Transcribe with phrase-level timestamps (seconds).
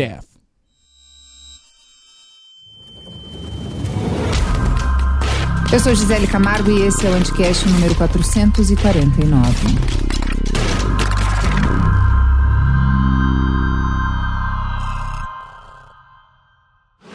[0.00, 0.24] death.
[5.70, 9.54] Eu sou Gisele Camargo e esse é o Anticast número 449.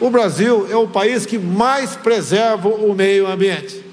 [0.00, 3.84] O Brasil é o país que mais preserva o meio ambiente.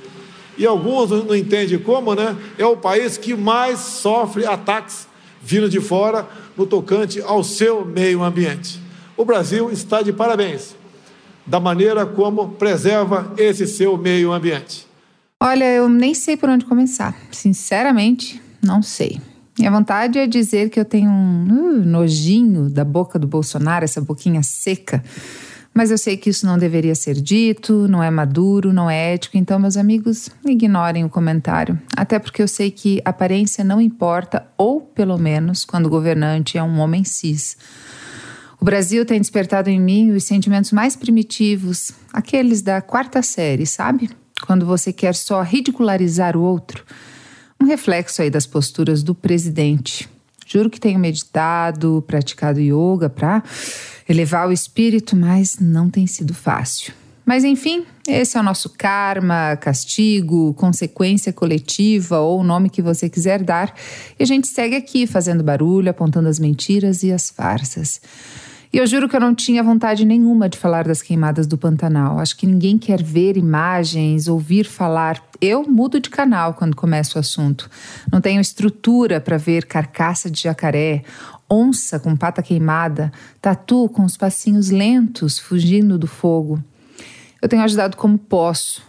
[0.56, 2.38] E alguns não entendem como, né?
[2.60, 5.08] É o país que mais sofre ataques
[5.42, 8.83] vindo de fora no tocante ao seu meio ambiente.
[9.16, 10.76] O Brasil está de parabéns
[11.46, 14.88] da maneira como preserva esse seu meio ambiente.
[15.40, 17.16] Olha, eu nem sei por onde começar.
[17.32, 19.20] Sinceramente, não sei.
[19.60, 24.02] Minha vontade é dizer que eu tenho um uh, nojinho da boca do Bolsonaro, essa
[24.02, 25.04] boquinha seca.
[25.74, 29.38] Mas eu sei que isso não deveria ser dito, não é maduro, não é ético,
[29.38, 31.80] então, meus amigos, ignorem o comentário.
[31.96, 36.64] Até porque eu sei que aparência não importa, ou pelo menos quando o governante é
[36.64, 37.58] um homem cis.
[38.64, 44.10] O Brasil tem despertado em mim os sentimentos mais primitivos, aqueles da quarta série, sabe?
[44.48, 46.86] Quando você quer só ridicularizar o outro.
[47.62, 50.08] Um reflexo aí das posturas do presidente.
[50.48, 53.44] Juro que tenho meditado, praticado yoga para
[54.08, 56.94] elevar o espírito, mas não tem sido fácil.
[57.26, 63.10] Mas enfim, esse é o nosso karma, castigo, consequência coletiva ou o nome que você
[63.10, 63.76] quiser dar.
[64.18, 68.00] E a gente segue aqui fazendo barulho, apontando as mentiras e as farsas.
[68.74, 72.18] E eu juro que eu não tinha vontade nenhuma de falar das queimadas do Pantanal.
[72.18, 75.24] Acho que ninguém quer ver imagens, ouvir falar.
[75.40, 77.70] Eu mudo de canal quando começo o assunto.
[78.12, 81.04] Não tenho estrutura para ver carcaça de jacaré,
[81.48, 86.60] onça com pata queimada, tatu com os passinhos lentos fugindo do fogo.
[87.40, 88.82] Eu tenho ajudado como posso,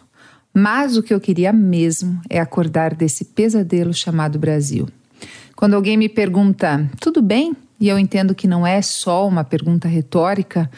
[0.54, 4.88] mas o que eu queria mesmo é acordar desse pesadelo chamado Brasil.
[5.54, 7.54] Quando alguém me pergunta, tudo bem?
[7.84, 10.70] E eu entendo que não é só uma pergunta retórica,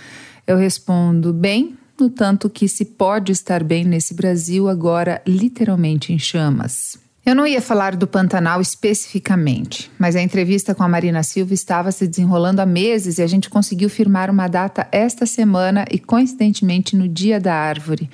[0.44, 6.18] eu respondo bem, no tanto que se pode estar bem nesse Brasil agora literalmente em
[6.18, 6.98] chamas.
[7.24, 11.92] Eu não ia falar do Pantanal especificamente, mas a entrevista com a Marina Silva estava
[11.92, 16.96] se desenrolando há meses e a gente conseguiu firmar uma data esta semana e coincidentemente
[16.96, 18.10] no Dia da Árvore.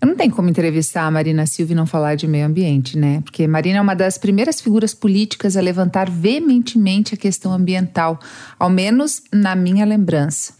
[0.00, 3.20] Eu não tenho como entrevistar a Marina Silva e não falar de meio ambiente, né?
[3.22, 8.18] Porque Marina é uma das primeiras figuras políticas a levantar veementemente a questão ambiental,
[8.56, 10.54] ao menos na minha lembrança.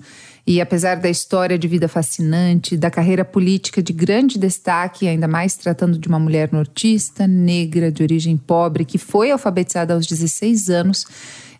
[0.44, 5.54] E apesar da história de vida fascinante, da carreira política de grande destaque, ainda mais
[5.54, 11.06] tratando de uma mulher nortista, negra, de origem pobre, que foi alfabetizada aos 16 anos,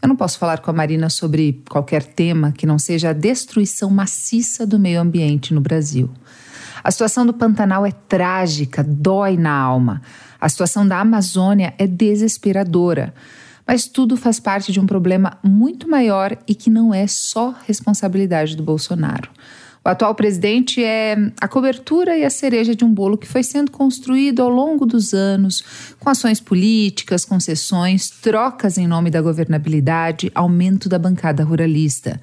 [0.00, 3.90] eu não posso falar com a Marina sobre qualquer tema que não seja a destruição
[3.90, 6.08] maciça do meio ambiente no Brasil.
[6.82, 10.02] A situação do Pantanal é trágica, dói na alma.
[10.40, 13.14] A situação da Amazônia é desesperadora.
[13.66, 18.56] Mas tudo faz parte de um problema muito maior e que não é só responsabilidade
[18.56, 19.28] do Bolsonaro.
[19.84, 23.70] O atual presidente é a cobertura e a cereja de um bolo que foi sendo
[23.70, 25.64] construído ao longo dos anos,
[25.98, 32.20] com ações políticas, concessões, trocas em nome da governabilidade, aumento da bancada ruralista.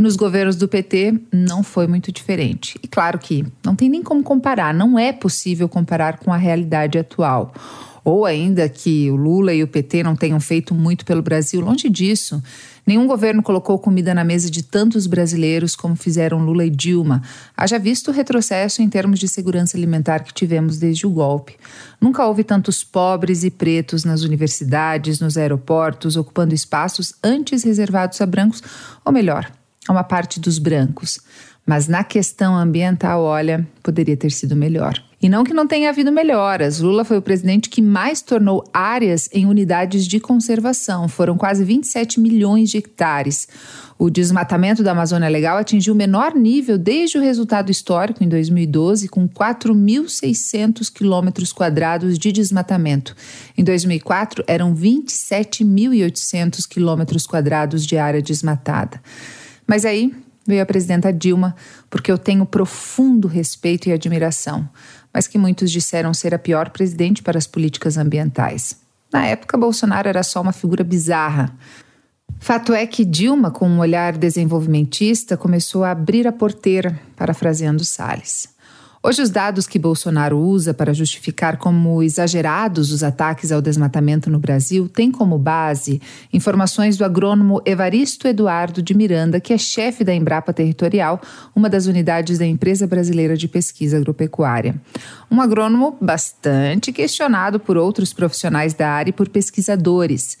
[0.00, 2.80] E nos governos do PT não foi muito diferente.
[2.82, 6.98] E claro que não tem nem como comparar, não é possível comparar com a realidade
[6.98, 7.52] atual.
[8.02, 11.86] Ou ainda que o Lula e o PT não tenham feito muito pelo Brasil, longe
[11.90, 12.42] disso.
[12.86, 17.20] Nenhum governo colocou comida na mesa de tantos brasileiros como fizeram Lula e Dilma.
[17.54, 21.56] Haja visto o retrocesso em termos de segurança alimentar que tivemos desde o golpe.
[22.00, 28.24] Nunca houve tantos pobres e pretos nas universidades, nos aeroportos, ocupando espaços antes reservados a
[28.24, 28.62] brancos,
[29.04, 31.20] ou melhor, a uma parte dos brancos.
[31.66, 35.00] Mas na questão ambiental, olha, poderia ter sido melhor.
[35.22, 36.80] E não que não tenha havido melhoras.
[36.80, 41.06] Lula foi o presidente que mais tornou áreas em unidades de conservação.
[41.08, 43.46] Foram quase 27 milhões de hectares.
[43.98, 49.08] O desmatamento da Amazônia Legal atingiu o menor nível desde o resultado histórico em 2012,
[49.08, 53.14] com 4.600 quilômetros quadrados de desmatamento.
[53.58, 59.02] Em 2004, eram 27.800 quilômetros quadrados de área desmatada.
[59.70, 60.12] Mas aí
[60.44, 61.54] veio a presidenta Dilma,
[61.88, 64.68] porque eu tenho profundo respeito e admiração,
[65.14, 68.80] mas que muitos disseram ser a pior presidente para as políticas ambientais.
[69.12, 71.56] Na época, Bolsonaro era só uma figura bizarra.
[72.40, 78.48] Fato é que Dilma, com um olhar desenvolvimentista, começou a abrir a porteira, parafraseando Salles.
[79.02, 84.38] Hoje, os dados que Bolsonaro usa para justificar como exagerados os ataques ao desmatamento no
[84.38, 90.14] Brasil têm como base informações do agrônomo Evaristo Eduardo de Miranda, que é chefe da
[90.14, 91.18] Embrapa Territorial,
[91.56, 94.78] uma das unidades da Empresa Brasileira de Pesquisa Agropecuária.
[95.30, 100.36] Um agrônomo bastante questionado por outros profissionais da área e por pesquisadores.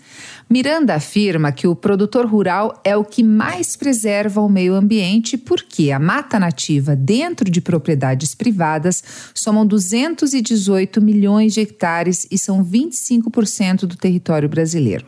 [0.50, 5.90] Miranda afirma que o produtor rural é o que mais preserva o meio ambiente porque
[5.90, 12.64] a mata nativa dentro de propriedades privadas privadas somam 218 milhões de hectares e são
[12.64, 15.06] 25% do território brasileiro.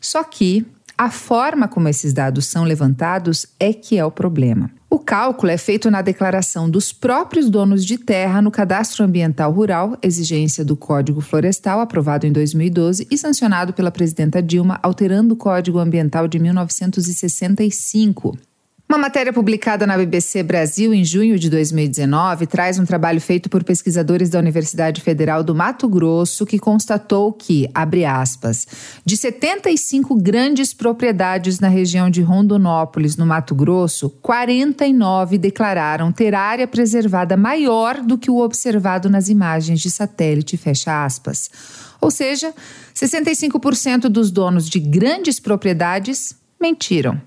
[0.00, 0.64] Só que
[0.96, 4.70] a forma como esses dados são levantados é que é o problema.
[4.88, 9.98] O cálculo é feito na declaração dos próprios donos de terra no Cadastro Ambiental Rural,
[10.00, 15.80] exigência do Código Florestal, aprovado em 2012 e sancionado pela presidenta Dilma, alterando o Código
[15.80, 18.38] Ambiental de 1965.
[18.86, 23.64] Uma matéria publicada na BBC Brasil em junho de 2019 traz um trabalho feito por
[23.64, 28.68] pesquisadores da Universidade Federal do Mato Grosso que constatou que, abre aspas,
[29.02, 36.68] de 75 grandes propriedades na região de Rondonópolis, no Mato Grosso, 49 declararam ter área
[36.68, 41.50] preservada maior do que o observado nas imagens de satélite, fecha aspas.
[42.02, 42.52] Ou seja,
[42.94, 47.18] 65% dos donos de grandes propriedades mentiram.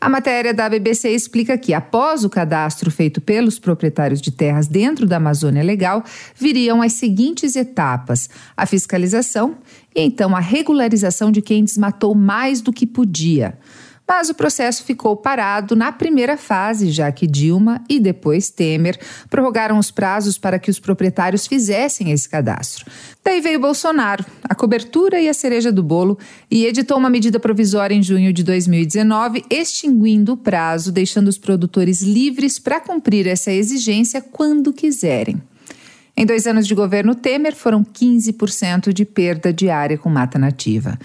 [0.00, 5.06] A matéria da BBC explica que, após o cadastro feito pelos proprietários de terras dentro
[5.06, 6.04] da Amazônia Legal,
[6.36, 9.58] viriam as seguintes etapas: a fiscalização
[9.92, 13.58] e então a regularização de quem desmatou mais do que podia.
[14.08, 19.78] Mas o processo ficou parado na primeira fase, já que Dilma e depois Temer prorrogaram
[19.78, 22.86] os prazos para que os proprietários fizessem esse cadastro.
[23.22, 26.18] Daí veio Bolsonaro, a cobertura e a cereja do bolo,
[26.50, 32.00] e editou uma medida provisória em junho de 2019, extinguindo o prazo, deixando os produtores
[32.00, 35.42] livres para cumprir essa exigência quando quiserem.
[36.16, 40.98] Em dois anos de governo Temer, foram 15% de perda de área com mata nativa.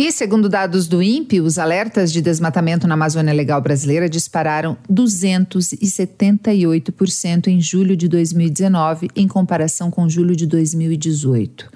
[0.00, 7.48] E, segundo dados do INPE, os alertas de desmatamento na Amazônia Legal brasileira dispararam 278%
[7.48, 11.68] em julho de 2019, em comparação com julho de 2018.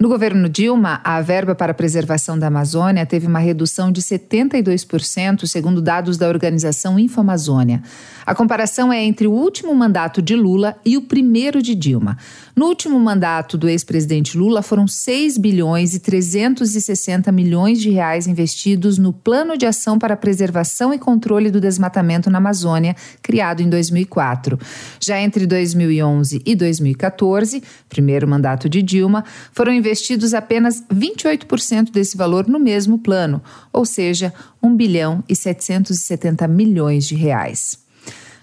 [0.00, 5.46] No governo Dilma, a verba para a preservação da Amazônia teve uma redução de 72%,
[5.46, 7.82] segundo dados da organização Infoamazônia.
[8.24, 12.16] A comparação é entre o último mandato de Lula e o primeiro de Dilma.
[12.56, 18.96] No último mandato do ex-presidente Lula, foram 6 bilhões e 360 milhões de reais investidos
[18.96, 23.68] no Plano de Ação para a Preservação e Controle do Desmatamento na Amazônia, criado em
[23.68, 24.58] 2004.
[24.98, 32.16] Já entre 2011 e 2014, primeiro mandato de Dilma, foram investidos investidos apenas 28% desse
[32.16, 33.42] valor no mesmo plano,
[33.72, 34.32] ou seja,
[34.62, 37.78] 1 bilhão e 770 milhões de reais.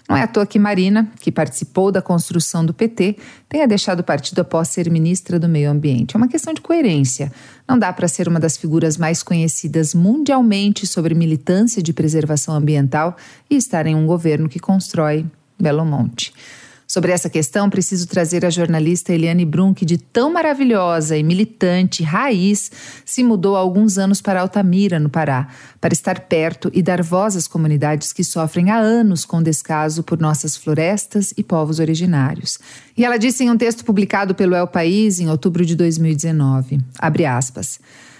[0.06, 3.16] Não é à toa que Marina, que participou da construção do PT,
[3.48, 6.16] tenha deixado o partido após ser ministra do Meio Ambiente.
[6.16, 7.30] É uma questão de coerência.
[7.66, 13.16] Não dá para ser uma das figuras mais conhecidas mundialmente sobre militância de preservação ambiental
[13.50, 15.26] e estar em um governo que constrói
[15.60, 16.32] Belo Monte.
[16.98, 22.02] Sobre essa questão, preciso trazer a jornalista Eliane Brum, que de tão maravilhosa e militante,
[22.02, 22.72] raiz,
[23.04, 25.46] se mudou há alguns anos para Altamira, no Pará,
[25.80, 30.18] para estar perto e dar voz às comunidades que sofrem há anos com descaso por
[30.18, 32.58] nossas florestas e povos originários.
[32.96, 37.24] E ela disse em um texto publicado pelo El País em outubro de 2019, abre
[37.24, 37.78] aspas,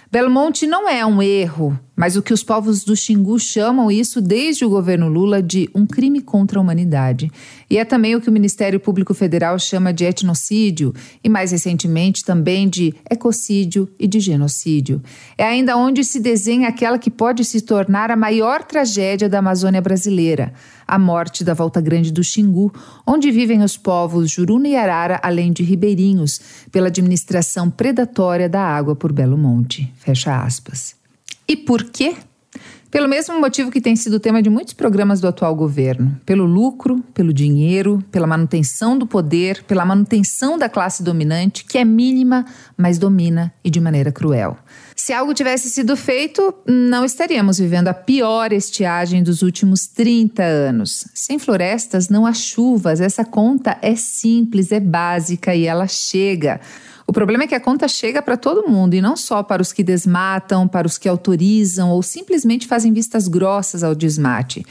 [0.09, 4.63] Belmonte não é um erro, mas o que os povos do Xingu chamam isso desde
[4.63, 7.29] o governo Lula de um crime contra a humanidade.
[7.69, 12.23] E é também o que o Ministério Público Federal chama de etnocídio e, mais recentemente,
[12.23, 15.03] também de ecocídio e de genocídio.
[15.37, 19.81] É ainda onde se desenha aquela que pode se tornar a maior tragédia da Amazônia
[19.81, 20.53] brasileira
[20.87, 22.73] a morte da Volta Grande do Xingu,
[23.05, 28.95] onde vivem os povos Juruna e Arara, além de ribeirinhos, pela administração predatória da água
[28.95, 29.93] por Belo Monte.
[29.97, 30.98] Fecha aspas.
[31.49, 32.15] E por quê?
[32.91, 37.03] Pelo mesmo motivo que tem sido tema de muitos programas do atual governo: pelo lucro,
[37.11, 42.45] pelo dinheiro, pela manutenção do poder, pela manutenção da classe dominante, que é mínima,
[42.77, 44.57] mas domina e de maneira cruel.
[44.95, 51.05] Se algo tivesse sido feito, não estaríamos vivendo a pior estiagem dos últimos 30 anos.
[51.15, 56.59] Sem florestas não há chuvas, essa conta é simples, é básica e ela chega.
[57.09, 59.73] O problema é que a conta chega para todo mundo e não só para os
[59.73, 64.63] que desmatam, para os que autorizam ou simplesmente fazem vistas grossas ao desmate.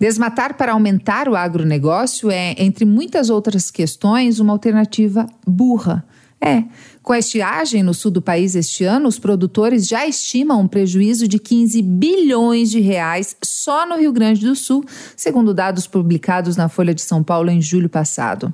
[0.00, 6.04] Desmatar para aumentar o agronegócio é, entre muitas outras questões, uma alternativa burra.
[6.40, 6.64] É,
[7.06, 11.28] Com a estiagem no sul do país este ano, os produtores já estimam um prejuízo
[11.28, 14.84] de 15 bilhões de reais só no Rio Grande do Sul,
[15.16, 18.52] segundo dados publicados na Folha de São Paulo em julho passado.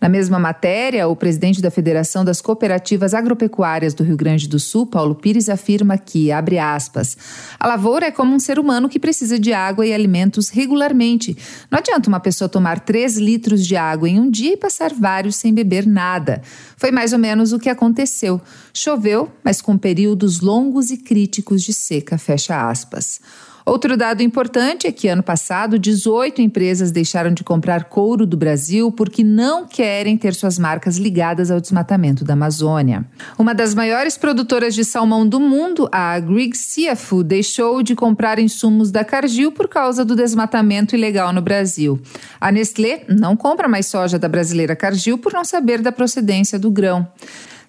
[0.00, 4.86] Na mesma matéria, o presidente da Federação das Cooperativas Agropecuárias do Rio Grande do Sul,
[4.86, 7.18] Paulo Pires, afirma que, abre aspas,
[7.58, 11.36] a lavoura é como um ser humano que precisa de água e alimentos regularmente.
[11.70, 15.36] Não adianta uma pessoa tomar 3 litros de água em um dia e passar vários
[15.36, 16.40] sem beber nada.
[16.80, 18.40] Foi mais ou menos o que aconteceu.
[18.72, 23.20] Choveu, mas com períodos longos e críticos de seca, fecha aspas.
[23.64, 28.90] Outro dado importante é que ano passado 18 empresas deixaram de comprar couro do Brasil
[28.90, 33.04] porque não querem ter suas marcas ligadas ao desmatamento da Amazônia.
[33.38, 38.90] Uma das maiores produtoras de salmão do mundo, a Grieg Seafood, deixou de comprar insumos
[38.90, 42.00] da Cargill por causa do desmatamento ilegal no Brasil.
[42.40, 46.70] A Nestlé não compra mais soja da brasileira Cargill por não saber da procedência do
[46.70, 47.06] grão.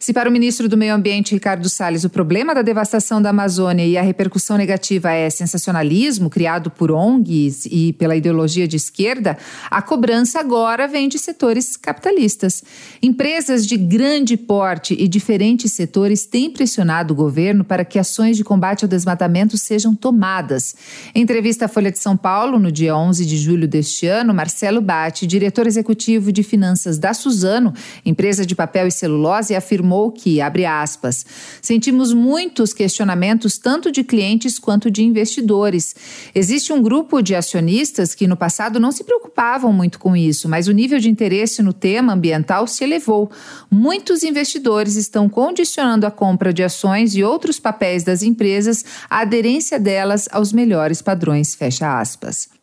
[0.01, 3.86] Se para o ministro do Meio Ambiente, Ricardo Salles, o problema da devastação da Amazônia
[3.86, 9.38] e a repercussão negativa é sensacionalismo criado por ONGs e pela ideologia de esquerda,
[9.70, 12.63] a cobrança agora vem de setores capitalistas.
[13.00, 18.43] Empresas de grande porte e diferentes setores têm pressionado o governo para que ações de
[18.43, 20.74] combate ao desmatamento sejam tomadas.
[21.13, 24.81] Em entrevista à Folha de São Paulo, no dia 11 de julho deste ano, Marcelo
[24.81, 27.72] Batti, diretor executivo de finanças da Suzano,
[28.03, 31.26] empresa de papel e celulose, afirmou afirmou que, abre aspas,
[31.62, 35.94] sentimos muitos questionamentos tanto de clientes quanto de investidores.
[36.34, 40.68] Existe um grupo de acionistas que no passado não se preocupavam muito com isso, mas
[40.68, 43.30] o nível de interesse no tema ambiental se elevou.
[43.70, 49.78] Muitos investidores estão condicionando a compra de ações e outros papéis das empresas à aderência
[49.80, 52.61] delas aos melhores padrões, fecha aspas.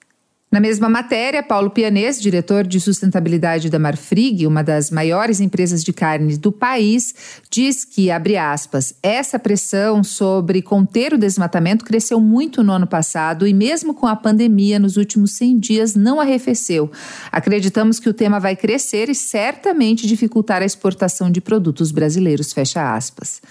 [0.50, 5.92] Na mesma matéria, Paulo Pianês, diretor de sustentabilidade da Marfrig, uma das maiores empresas de
[5.92, 7.14] carne do país,
[7.50, 13.46] diz que, abre aspas, essa pressão sobre conter o desmatamento cresceu muito no ano passado
[13.46, 16.90] e, mesmo com a pandemia, nos últimos 100 dias não arrefeceu.
[17.30, 22.94] Acreditamos que o tema vai crescer e certamente dificultar a exportação de produtos brasileiros, fecha
[22.94, 23.42] aspas.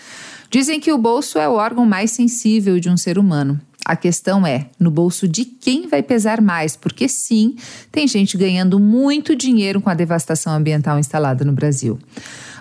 [0.49, 3.61] Dizem que o bolso é o órgão mais sensível de um ser humano.
[3.87, 7.55] A questão é no bolso de quem vai pesar mais, porque sim,
[7.89, 11.97] tem gente ganhando muito dinheiro com a devastação ambiental instalada no Brasil.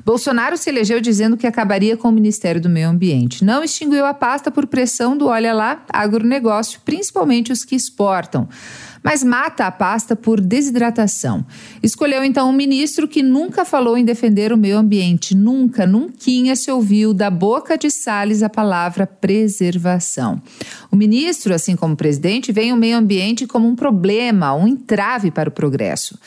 [0.04, 3.44] Bolsonaro se elegeu dizendo que acabaria com o Ministério do Meio Ambiente.
[3.44, 8.48] Não extinguiu a pasta por pressão do olha lá agronegócio, principalmente os que exportam
[9.06, 11.46] mas mata a pasta por desidratação.
[11.80, 16.16] Escolheu então um ministro que nunca falou em defender o meio ambiente, nunca, nunca
[16.56, 20.42] se ouviu da boca de Salles a palavra preservação.
[20.90, 25.30] O ministro, assim como o presidente, vê o meio ambiente como um problema, um entrave
[25.30, 26.18] para o progresso.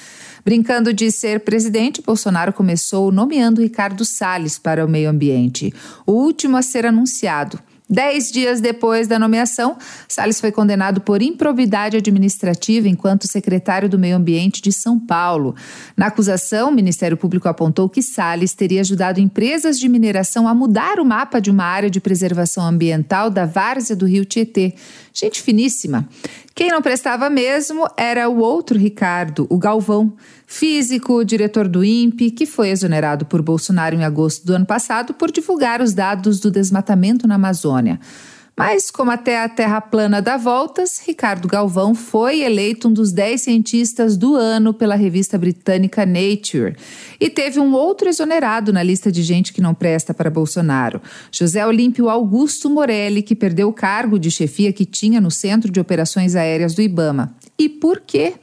[0.45, 5.73] Brincando de ser presidente, Bolsonaro começou nomeando Ricardo Salles para o meio ambiente,
[6.05, 7.59] o último a ser anunciado.
[7.91, 9.75] Dez dias depois da nomeação,
[10.07, 15.55] Salles foi condenado por improbidade administrativa enquanto secretário do Meio Ambiente de São Paulo.
[15.97, 20.99] Na acusação, o Ministério Público apontou que Salles teria ajudado empresas de mineração a mudar
[20.99, 24.75] o mapa de uma área de preservação ambiental da várzea do rio Tietê.
[25.19, 26.07] Gente finíssima.
[26.55, 30.13] Quem não prestava mesmo era o outro Ricardo, o Galvão,
[30.47, 35.29] físico, diretor do INPE, que foi exonerado por Bolsonaro em agosto do ano passado por
[35.29, 37.99] divulgar os dados do desmatamento na Amazônia.
[38.59, 43.39] Mas, como até a Terra plana dá voltas, Ricardo Galvão foi eleito um dos 10
[43.39, 46.75] cientistas do ano pela revista britânica Nature.
[47.21, 51.01] E teve um outro exonerado na lista de gente que não presta para Bolsonaro:
[51.31, 55.79] José Olímpio Augusto Morelli, que perdeu o cargo de chefia que tinha no Centro de
[55.79, 57.33] Operações Aéreas do Ibama.
[57.57, 58.33] E por quê?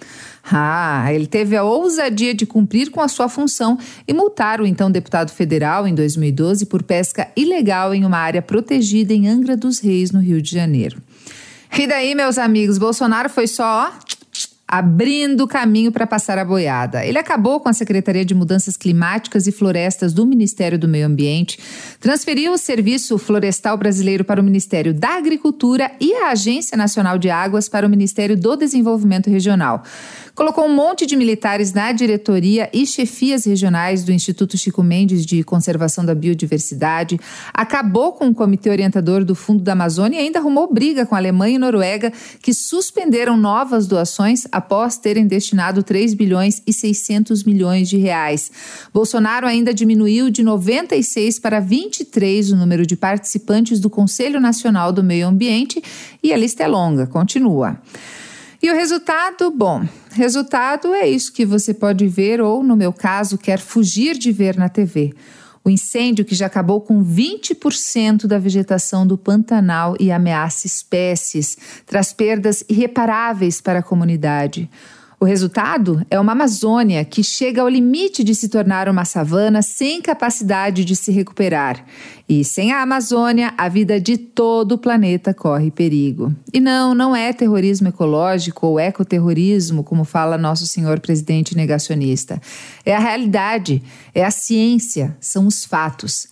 [0.50, 3.76] Ah, ele teve a ousadia de cumprir com a sua função
[4.06, 9.12] e multar o então deputado federal em 2012 por pesca ilegal em uma área protegida
[9.12, 11.02] em Angra dos Reis, no Rio de Janeiro.
[11.76, 13.92] E daí, meus amigos, Bolsonaro foi só
[14.68, 17.04] abrindo caminho para passar a boiada.
[17.04, 21.58] Ele acabou com a Secretaria de Mudanças Climáticas e Florestas do Ministério do Meio Ambiente,
[22.00, 27.30] transferiu o Serviço Florestal Brasileiro para o Ministério da Agricultura e a Agência Nacional de
[27.30, 29.84] Águas para o Ministério do Desenvolvimento Regional.
[30.36, 35.42] Colocou um monte de militares na diretoria e chefias regionais do Instituto Chico Mendes de
[35.42, 37.18] Conservação da Biodiversidade,
[37.54, 41.18] acabou com o comitê orientador do Fundo da Amazônia e ainda arrumou briga com a
[41.18, 42.12] Alemanha e Noruega,
[42.42, 48.50] que suspenderam novas doações após terem destinado 3 bilhões e 600 milhões de reais.
[48.92, 55.02] Bolsonaro ainda diminuiu de 96 para 23 o número de participantes do Conselho Nacional do
[55.02, 55.82] Meio Ambiente
[56.22, 57.80] e a lista é longa, continua.
[58.66, 63.38] E o resultado, bom, resultado é isso que você pode ver ou, no meu caso,
[63.38, 65.14] quer fugir de ver na TV.
[65.62, 71.56] O incêndio que já acabou com 20% da vegetação do Pantanal e ameaça espécies,
[71.86, 74.68] traz perdas irreparáveis para a comunidade.
[75.18, 80.02] O resultado é uma Amazônia que chega ao limite de se tornar uma savana sem
[80.02, 81.82] capacidade de se recuperar.
[82.28, 86.34] E sem a Amazônia, a vida de todo o planeta corre perigo.
[86.52, 92.38] E não, não é terrorismo ecológico ou ecoterrorismo, como fala nosso senhor presidente negacionista.
[92.84, 93.82] É a realidade,
[94.14, 96.28] é a ciência, são os fatos.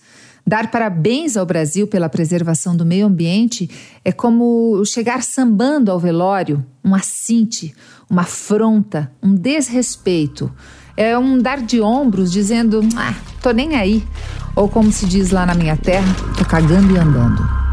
[0.47, 3.67] Dar parabéns ao Brasil pela preservação do meio ambiente
[4.03, 7.73] é como chegar sambando ao velório, um assinte,
[8.07, 10.51] uma afronta, um desrespeito.
[10.95, 14.03] É um dar de ombros dizendo, ah, tô nem aí.
[14.55, 17.64] Ou como se diz lá na minha terra, tô cagando e andando.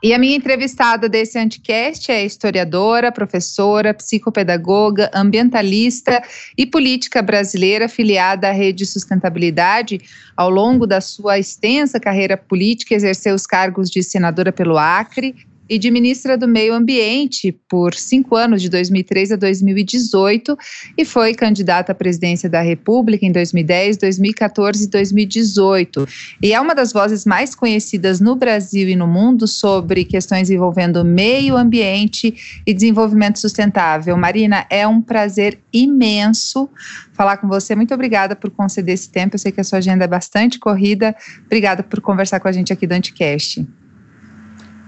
[0.00, 6.22] E a minha entrevistada desse Anticast é historiadora, professora, psicopedagoga, ambientalista
[6.56, 10.00] e política brasileira filiada à Rede Sustentabilidade.
[10.36, 15.34] Ao longo da sua extensa carreira política, exerceu os cargos de senadora pelo Acre,
[15.68, 20.56] e de ministra do Meio Ambiente por cinco anos, de 2003 a 2018,
[20.96, 26.08] e foi candidata à presidência da República em 2010, 2014 e 2018.
[26.42, 31.04] E é uma das vozes mais conhecidas no Brasil e no mundo sobre questões envolvendo
[31.04, 34.16] meio ambiente e desenvolvimento sustentável.
[34.16, 36.68] Marina, é um prazer imenso
[37.12, 37.74] falar com você.
[37.74, 39.34] Muito obrigada por conceder esse tempo.
[39.34, 41.14] Eu sei que a sua agenda é bastante corrida.
[41.46, 43.66] Obrigada por conversar com a gente aqui do Anticast.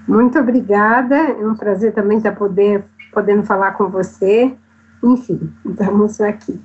[0.07, 4.55] Muito obrigada, é um prazer também estar poder, podendo falar com você.
[5.03, 6.61] Enfim, estamos aqui.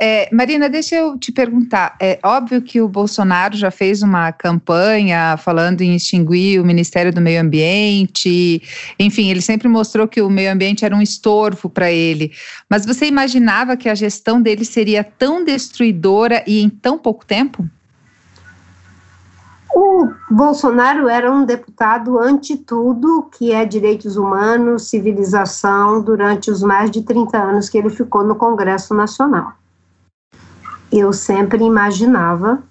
[0.00, 1.96] É, Marina, deixa eu te perguntar.
[2.00, 7.20] É óbvio que o Bolsonaro já fez uma campanha falando em extinguir o Ministério do
[7.20, 8.62] Meio Ambiente.
[8.98, 12.30] Enfim, ele sempre mostrou que o meio ambiente era um estorvo para ele.
[12.70, 17.68] Mas você imaginava que a gestão dele seria tão destruidora e em tão pouco tempo?
[19.74, 26.90] O Bolsonaro era um deputado ante tudo que é direitos humanos, civilização, durante os mais
[26.90, 29.52] de 30 anos que ele ficou no Congresso Nacional.
[30.90, 32.62] Eu sempre imaginava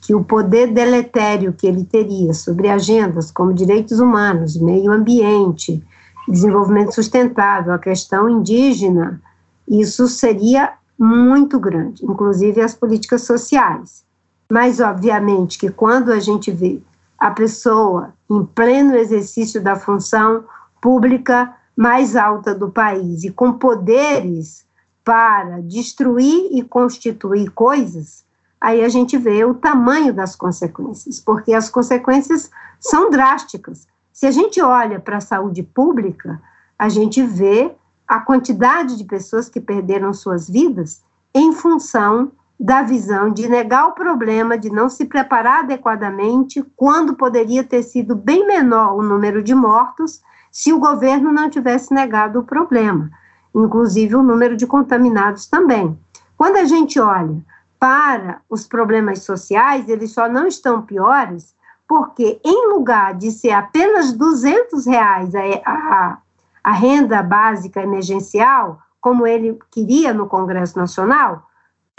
[0.00, 5.84] que o poder deletério que ele teria sobre agendas como direitos humanos, meio ambiente,
[6.28, 9.20] desenvolvimento sustentável, a questão indígena,
[9.68, 14.05] isso seria muito grande, inclusive as políticas sociais.
[14.50, 16.80] Mas, obviamente, que quando a gente vê
[17.18, 20.44] a pessoa em pleno exercício da função
[20.80, 24.64] pública mais alta do país e com poderes
[25.04, 28.24] para destruir e constituir coisas,
[28.60, 33.86] aí a gente vê o tamanho das consequências, porque as consequências são drásticas.
[34.12, 36.40] Se a gente olha para a saúde pública,
[36.78, 37.72] a gente vê
[38.06, 41.02] a quantidade de pessoas que perderam suas vidas
[41.34, 47.62] em função da visão de negar o problema, de não se preparar adequadamente, quando poderia
[47.62, 52.44] ter sido bem menor o número de mortos se o governo não tivesse negado o
[52.44, 53.10] problema,
[53.54, 55.98] inclusive o número de contaminados também.
[56.36, 57.44] Quando a gente olha
[57.78, 61.54] para os problemas sociais, eles só não estão piores
[61.86, 66.18] porque, em lugar de ser apenas 200 reais a, a,
[66.64, 71.45] a renda básica emergencial, como ele queria no Congresso Nacional,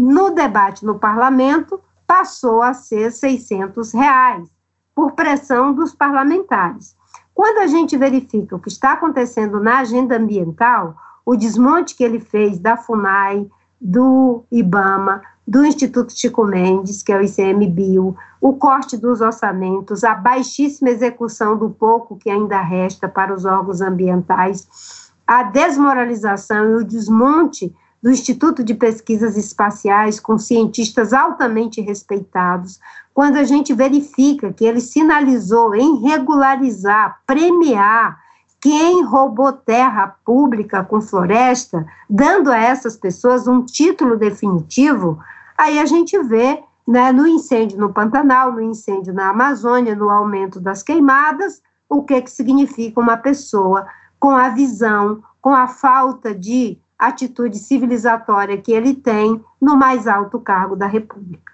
[0.02, 4.50] no debate no parlamento, passou a ser 600 reais,
[4.96, 6.96] por pressão dos parlamentares.
[7.34, 12.20] Quando a gente verifica o que está acontecendo na agenda ambiental, o desmonte que ele
[12.20, 13.48] fez da FUNAI,
[13.80, 20.16] do IBAMA, do Instituto Chico Mendes, que é o ICMBio, o corte dos orçamentos, a
[20.16, 26.84] baixíssima execução do pouco que ainda resta para os órgãos ambientais, a desmoralização e o
[26.84, 27.74] desmonte
[28.08, 32.80] do Instituto de Pesquisas Espaciais, com cientistas altamente respeitados,
[33.14, 38.18] quando a gente verifica que ele sinalizou em regularizar, premiar
[38.62, 45.20] quem roubou terra pública com floresta, dando a essas pessoas um título definitivo,
[45.58, 50.62] aí a gente vê né, no incêndio no Pantanal, no incêndio na Amazônia, no aumento
[50.62, 53.86] das queimadas, o que, que significa uma pessoa
[54.18, 60.40] com a visão, com a falta de atitude civilizatória que ele tem no mais alto
[60.40, 61.54] cargo da República.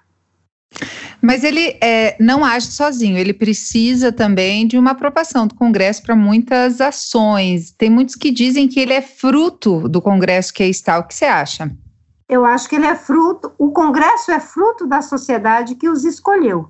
[1.21, 6.15] Mas ele é, não age sozinho, ele precisa também de uma aprovação do Congresso para
[6.15, 7.71] muitas ações.
[7.71, 10.99] Tem muitos que dizem que ele é fruto do Congresso que é está.
[10.99, 11.71] O que você acha?
[12.27, 16.69] Eu acho que ele é fruto, o Congresso é fruto da sociedade que os escolheu,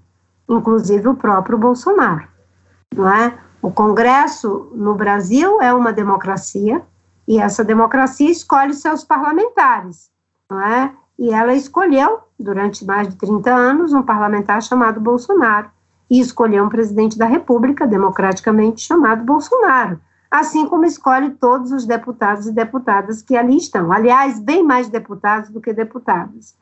[0.50, 2.28] inclusive o próprio Bolsonaro.
[2.96, 3.38] Não é?
[3.62, 6.82] O Congresso no Brasil é uma democracia,
[7.28, 10.12] e essa democracia escolhe seus parlamentares,
[10.50, 10.94] não é?
[11.18, 15.70] e ela escolheu, durante mais de 30 anos, um parlamentar chamado Bolsonaro,
[16.10, 22.48] e escolheu um presidente da República, democraticamente chamado Bolsonaro, assim como escolhe todos os deputados
[22.48, 23.92] e deputadas que ali estão.
[23.92, 26.56] Aliás, bem mais deputados do que deputadas.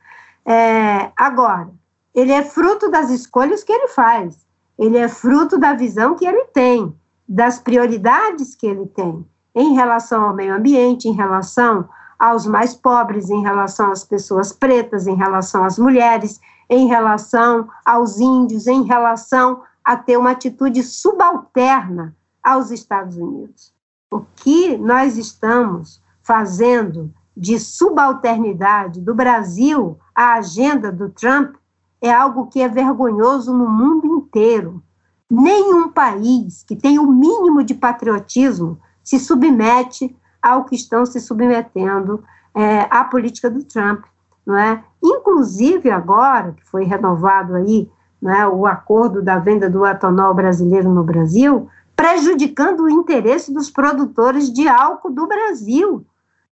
[0.46, 1.70] É, agora,
[2.14, 4.46] ele é fruto das escolhas que ele faz,
[4.78, 6.94] ele é fruto da visão que ele tem,
[7.28, 11.88] das prioridades que ele tem em relação ao meio ambiente, em relação
[12.18, 18.20] aos mais pobres, em relação às pessoas pretas, em relação às mulheres, em relação aos
[18.20, 23.74] índios, em relação a ter uma atitude subalterna aos Estados Unidos.
[24.12, 31.56] O que nós estamos fazendo de subalternidade do Brasil à agenda do Trump
[32.02, 34.84] é algo que é vergonhoso no mundo inteiro.
[35.30, 38.80] Nenhum país que tem o mínimo de patriotismo
[39.12, 42.24] se submete ao que estão se submetendo
[42.56, 44.06] é, à política do Trump,
[44.46, 44.82] não é?
[45.04, 47.90] Inclusive agora que foi renovado aí,
[48.24, 54.50] é, o acordo da venda do etanol brasileiro no Brasil, prejudicando o interesse dos produtores
[54.50, 56.06] de álcool do Brasil,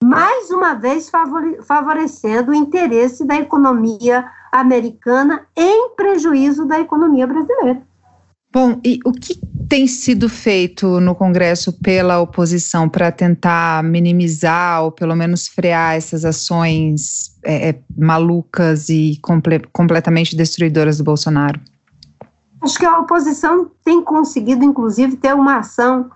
[0.03, 1.11] mais uma vez
[1.61, 7.83] favorecendo o interesse da economia americana em prejuízo da economia brasileira.
[8.51, 14.91] Bom, e o que tem sido feito no Congresso pela oposição para tentar minimizar ou
[14.91, 21.59] pelo menos frear essas ações é, é, malucas e comple completamente destruidoras do Bolsonaro?
[22.61, 26.09] Acho que a oposição tem conseguido, inclusive, ter uma ação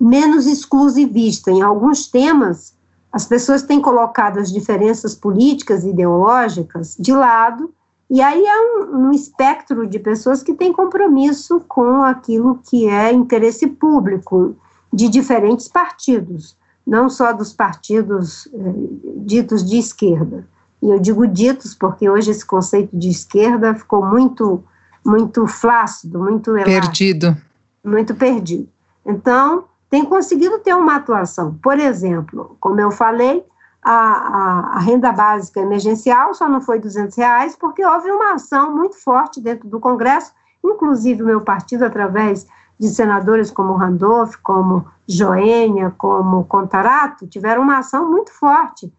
[0.00, 1.50] menos exclusivista.
[1.50, 2.74] Em alguns temas,
[3.12, 7.74] as pessoas têm colocado as diferenças políticas e ideológicas de lado
[8.12, 13.10] e aí é um, um, espectro de pessoas que têm compromisso com aquilo que é
[13.10, 14.54] interesse público
[14.92, 16.54] de diferentes partidos,
[16.86, 18.74] não só dos partidos eh,
[19.16, 20.46] ditos de esquerda.
[20.82, 24.62] E eu digo ditos porque hoje esse conceito de esquerda ficou muito,
[25.02, 27.34] muito flácido, muito perdido,
[27.82, 28.68] muito perdido.
[29.06, 31.58] Então tem conseguido ter uma atuação.
[31.62, 33.42] Por exemplo, como eu falei,
[33.82, 38.96] a, a, renda básica emergencial só não foi 200 reais porque houve uma ação muito
[38.96, 40.32] forte dentro do Congresso,
[40.64, 42.46] inclusive o meu partido, através
[42.78, 48.92] de senadores como Randolph, como Joênia, como Contarato, tiveram uma ação muito forte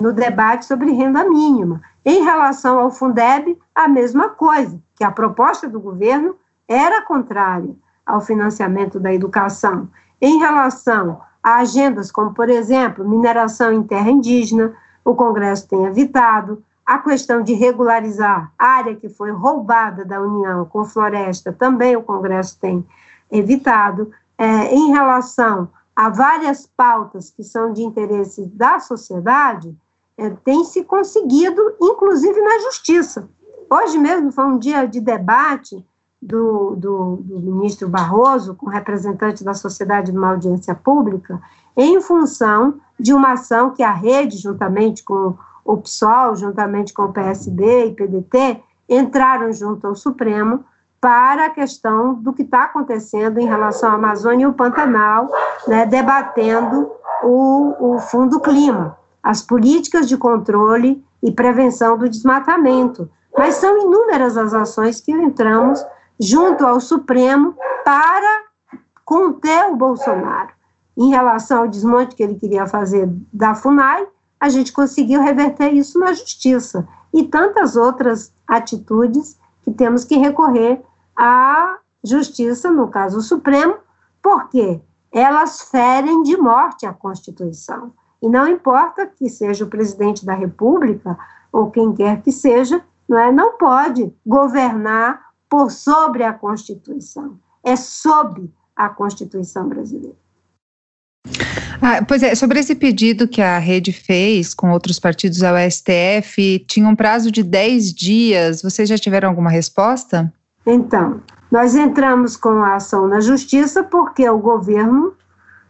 [0.00, 1.82] no debate sobre renda mínima.
[2.04, 6.34] Em relação ao Fundeb, a mesma coisa, que a proposta do governo
[6.66, 7.74] era contrária
[8.06, 9.88] ao financiamento da educação.
[10.20, 14.74] Em relação agendas como, por exemplo, mineração em terra indígena,
[15.04, 20.84] o Congresso tem evitado, a questão de regularizar área que foi roubada da União com
[20.84, 22.84] floresta, também o Congresso tem
[23.30, 24.10] evitado.
[24.36, 29.76] É, em relação a várias pautas que são de interesse da sociedade,
[30.16, 33.28] é, tem se conseguido, inclusive na justiça.
[33.70, 35.86] Hoje mesmo foi um dia de debate
[36.20, 41.40] do, do, do, ministro Barroso, com representante da sociedade numa audiência pública,
[41.76, 47.12] em função de uma ação que a rede, juntamente com o PSOL, juntamente com o
[47.12, 50.64] PSB e PDT, entraram junto ao Supremo
[51.00, 55.30] para a questão do que está acontecendo em relação à Amazônia e o Pantanal,
[55.66, 56.90] né, debatendo
[57.22, 63.08] o, o Fundo Clima, as políticas de controle e prevenção do desmatamento.
[63.36, 65.82] Mas são inúmeras as ações que entramos
[66.20, 68.42] junto ao Supremo para
[69.04, 70.50] conter o Bolsonaro.
[70.96, 74.06] Em relação ao desmonte que ele queria fazer da FUNAI,
[74.38, 76.86] a gente conseguiu reverter isso na justiça.
[77.12, 80.80] E tantas outras atitudes que temos que recorrer
[81.16, 83.76] à justiça, no caso o Supremo,
[84.22, 84.80] porque
[85.10, 87.92] elas ferem de morte a Constituição.
[88.22, 91.18] E não importa que seja o presidente da República
[91.50, 97.36] ou quem quer que seja, não, é, não pode governar por sobre a Constituição.
[97.64, 100.16] É sob a Constituição brasileira.
[101.82, 106.64] Ah, pois é, sobre esse pedido que a rede fez com outros partidos ao STF,
[106.68, 108.62] tinha um prazo de 10 dias.
[108.62, 110.32] Vocês já tiveram alguma resposta?
[110.64, 115.14] Então, nós entramos com a ação na justiça porque o governo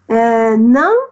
[0.09, 1.11] é, não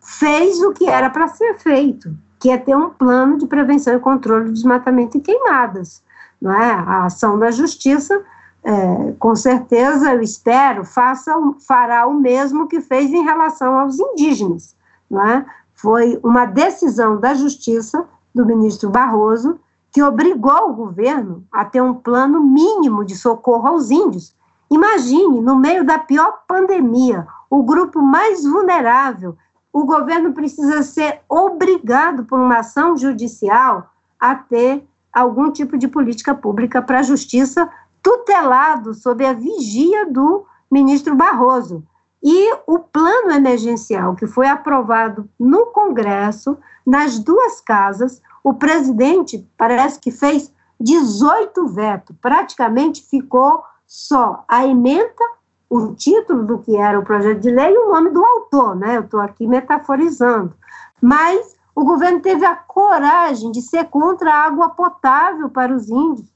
[0.00, 3.98] fez o que era para ser feito, que é ter um plano de prevenção e
[3.98, 6.04] controle do desmatamento e queimadas
[6.40, 6.72] não é?
[6.72, 8.22] A ação da justiça,
[8.62, 11.34] é, com certeza, eu espero, faça,
[11.66, 14.74] fará o mesmo que fez em relação aos indígenas,
[15.10, 15.46] não é?
[15.74, 19.58] Foi uma decisão da justiça do ministro Barroso
[19.92, 24.34] que obrigou o governo a ter um plano mínimo de socorro aos índios.
[24.70, 29.36] Imagine, no meio da pior pandemia, o grupo mais vulnerável,
[29.72, 36.34] o governo precisa ser obrigado por uma ação judicial a ter algum tipo de política
[36.34, 37.70] pública para a justiça
[38.02, 41.84] tutelado sob a vigia do ministro Barroso.
[42.22, 50.00] E o plano emergencial que foi aprovado no Congresso, nas duas casas, o presidente parece
[50.00, 55.34] que fez 18 vetos, praticamente ficou só a emenda,
[55.68, 58.96] o título do que era o projeto de lei e o nome do autor, né?
[58.96, 60.54] Eu estou aqui metaforizando.
[61.00, 66.32] Mas o governo teve a coragem de ser contra a água potável para os índios.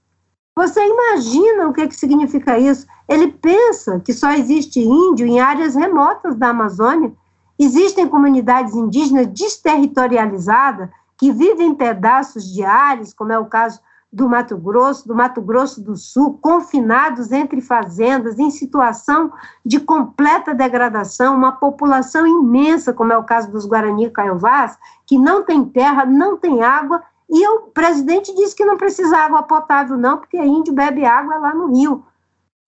[0.57, 2.87] Você imagina o que, que significa isso?
[3.09, 7.12] Ele pensa que só existe índio em áreas remotas da Amazônia.
[7.57, 14.28] Existem comunidades indígenas desterritorializadas que vivem em pedaços de áreas, como é o caso do
[14.28, 19.30] Mato Grosso, do Mato Grosso do Sul, confinados entre fazendas, em situação
[19.64, 25.44] de completa degradação, uma população imensa, como é o caso dos Guarani Caiovás, que não
[25.44, 30.16] tem terra, não tem água, e o presidente disse que não precisa água potável, não,
[30.16, 32.02] porque índio bebe água lá no rio.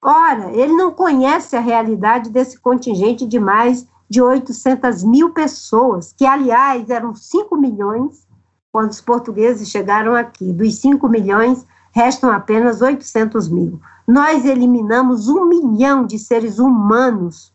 [0.02, 6.26] Ora, ele não conhece a realidade desse contingente de mais de 800 mil pessoas, que,
[6.26, 8.26] aliás, eram 5 milhões
[8.72, 10.52] quando os portugueses chegaram aqui.
[10.52, 13.80] Dos 5 milhões, restam apenas 800 mil.
[14.06, 17.52] Nós eliminamos um milhão de seres humanos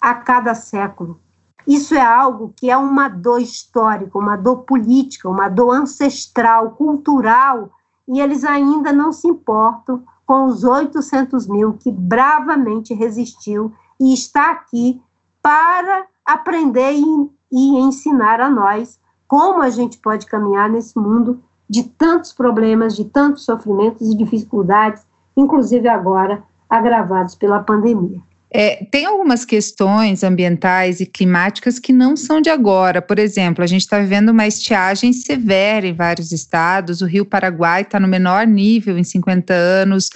[0.00, 1.20] a cada século.
[1.66, 7.70] Isso é algo que é uma dor histórica, uma dor política, uma dor ancestral, cultural,
[8.06, 14.52] e eles ainda não se importam com os 800 mil que bravamente resistiu e está
[14.52, 15.00] aqui
[15.42, 21.82] para aprender e, e ensinar a nós como a gente pode caminhar nesse mundo de
[21.82, 25.02] tantos problemas, de tantos sofrimentos e dificuldades,
[25.36, 28.20] inclusive agora agravados pela pandemia.
[28.48, 33.02] É, tem algumas questões ambientais e climáticas que não são de agora.
[33.02, 37.02] Por exemplo, a gente está vivendo uma estiagem severa em vários estados.
[37.02, 40.10] O Rio Paraguai está no menor nível em 50 anos.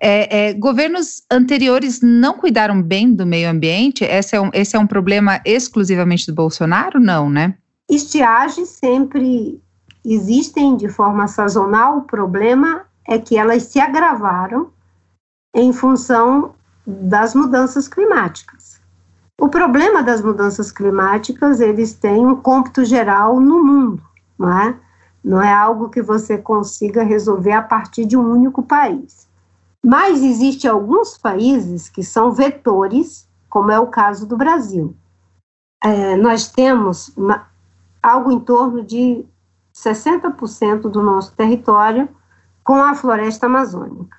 [0.00, 4.02] É, é, governos anteriores não cuidaram bem do meio ambiente?
[4.02, 6.98] Esse é, um, esse é um problema exclusivamente do Bolsonaro?
[6.98, 7.54] Não, né?
[7.88, 9.62] Estiagens sempre
[10.04, 14.70] existem de forma sazonal, o problema é que elas se agravaram
[15.54, 16.54] em função
[16.86, 18.80] das mudanças climáticas.
[19.40, 24.02] O problema das mudanças climáticas, eles têm um cômputo geral no mundo,
[24.38, 24.76] não é?
[25.22, 29.26] Não é algo que você consiga resolver a partir de um único país.
[29.84, 34.94] Mas existem alguns países que são vetores, como é o caso do Brasil.
[35.82, 37.46] É, nós temos uma,
[38.04, 39.24] algo em torno de
[39.74, 42.06] 60% do nosso território
[42.62, 44.16] com a floresta amazônica.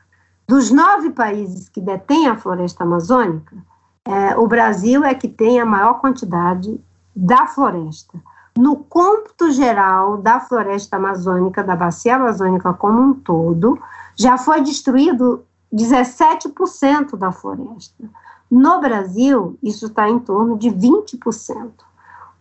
[0.48, 3.56] Dos nove países que detêm a floresta amazônica,
[4.04, 6.80] é, o Brasil é que tem a maior quantidade
[7.16, 8.20] da floresta.
[8.58, 13.80] No cômputo geral da floresta amazônica, da bacia amazônica como um todo,
[14.16, 18.04] já foi destruído 17% da floresta.
[18.50, 21.72] No Brasil, isso está em torno de 20%.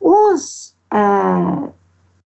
[0.00, 1.68] Os é,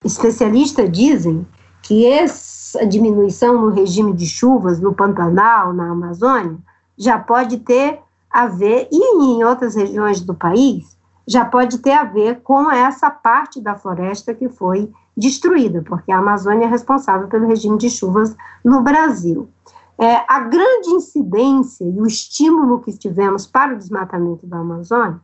[0.04, 1.46] especialistas dizem
[1.84, 6.58] que essa diminuição no regime de chuvas no Pantanal, na Amazônia,
[6.98, 8.00] já pode ter
[8.32, 13.10] a ver, e em outras regiões do país, já pode ter a ver com essa
[13.10, 18.36] parte da floresta que foi destruída, porque a Amazônia é responsável pelo regime de chuvas
[18.64, 19.50] no Brasil.
[19.98, 25.20] É, a grande incidência e o estímulo que tivemos para o desmatamento da Amazônia,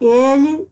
[0.00, 0.68] ele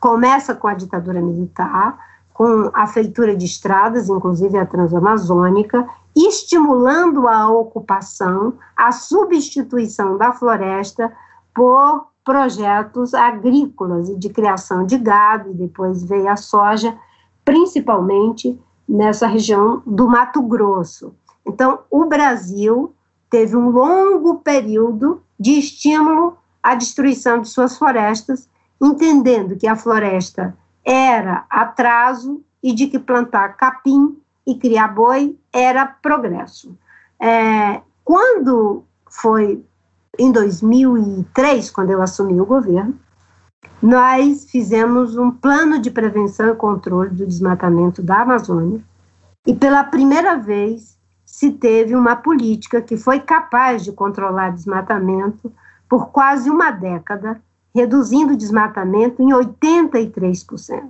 [0.00, 1.98] começa com a ditadura militar,
[2.32, 11.12] com a feitura de estradas, inclusive a transamazônica, estimulando a ocupação, a substituição da floresta
[11.54, 16.96] por projetos agrícolas e de criação de gado, e depois veio a soja,
[17.44, 21.14] principalmente nessa região do Mato Grosso.
[21.46, 22.92] Então, o Brasil
[23.30, 28.48] teve um longo período de estímulo à destruição de suas florestas,
[28.80, 35.86] entendendo que a floresta era atraso e de que plantar capim e criar boi era
[35.86, 36.76] progresso.
[37.20, 39.64] É, quando foi
[40.18, 42.98] em 2003, quando eu assumi o governo,
[43.82, 48.80] nós fizemos um plano de prevenção e controle do desmatamento da Amazônia
[49.46, 55.52] e pela primeira vez se teve uma política que foi capaz de controlar desmatamento
[55.88, 57.40] por quase uma década
[57.76, 60.82] reduzindo o desmatamento em 83%.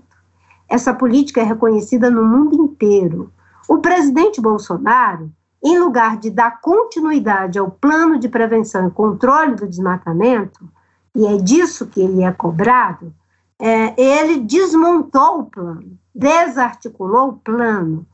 [0.69, 3.33] Essa política é reconhecida no mundo inteiro.
[3.69, 5.29] O presidente Bolsonaro,
[5.65, 10.65] em lugar de dar continuidade ao plano de prevenção e controle do desmatamento,
[11.13, 13.13] e é disso que ele é cobrado,
[13.59, 18.07] é, ele desmontou o plano, desarticulou o plano,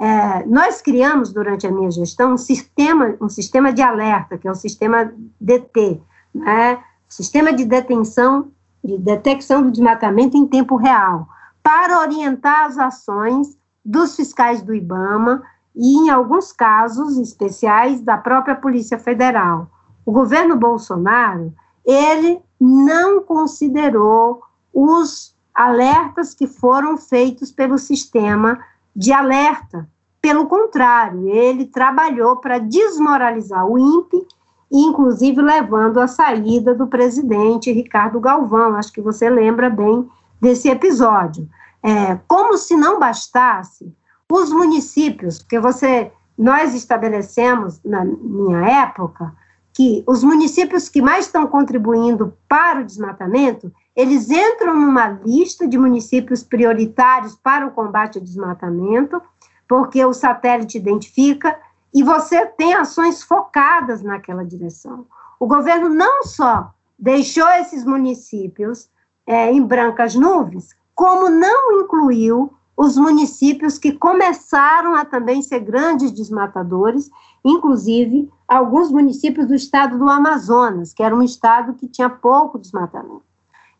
[0.00, 4.50] é, nós criamos durante a minha gestão um sistema, um sistema de alerta, que é
[4.50, 6.00] o sistema DT,
[6.34, 6.82] né?
[7.08, 8.50] Sistema de detenção,
[8.84, 11.28] de detecção do desmatamento em tempo real,
[11.62, 15.42] para orientar as ações dos fiscais do IBAMA
[15.74, 19.68] e, em alguns casos especiais, da própria Polícia Federal.
[20.04, 21.52] O governo Bolsonaro,
[21.84, 24.42] ele não considerou
[24.72, 28.58] os alertas que foram feitos pelo sistema
[28.94, 29.88] de alerta.
[30.20, 34.26] Pelo contrário, ele trabalhou para desmoralizar o INPE,
[34.70, 38.76] inclusive levando à saída do presidente Ricardo Galvão.
[38.76, 40.08] Acho que você lembra bem
[40.40, 41.48] desse episódio.
[41.82, 43.94] É, como se não bastasse,
[44.30, 49.32] os municípios, porque você, nós estabelecemos na minha época
[49.72, 55.78] que os municípios que mais estão contribuindo para o desmatamento, eles entram numa lista de
[55.78, 59.20] municípios prioritários para o combate ao desmatamento,
[59.68, 61.56] porque o satélite identifica
[61.96, 65.06] e você tem ações focadas naquela direção.
[65.40, 68.90] O governo não só deixou esses municípios
[69.26, 76.12] é, em brancas nuvens, como não incluiu os municípios que começaram a também ser grandes
[76.12, 77.08] desmatadores,
[77.42, 83.24] inclusive alguns municípios do estado do Amazonas, que era um estado que tinha pouco desmatamento.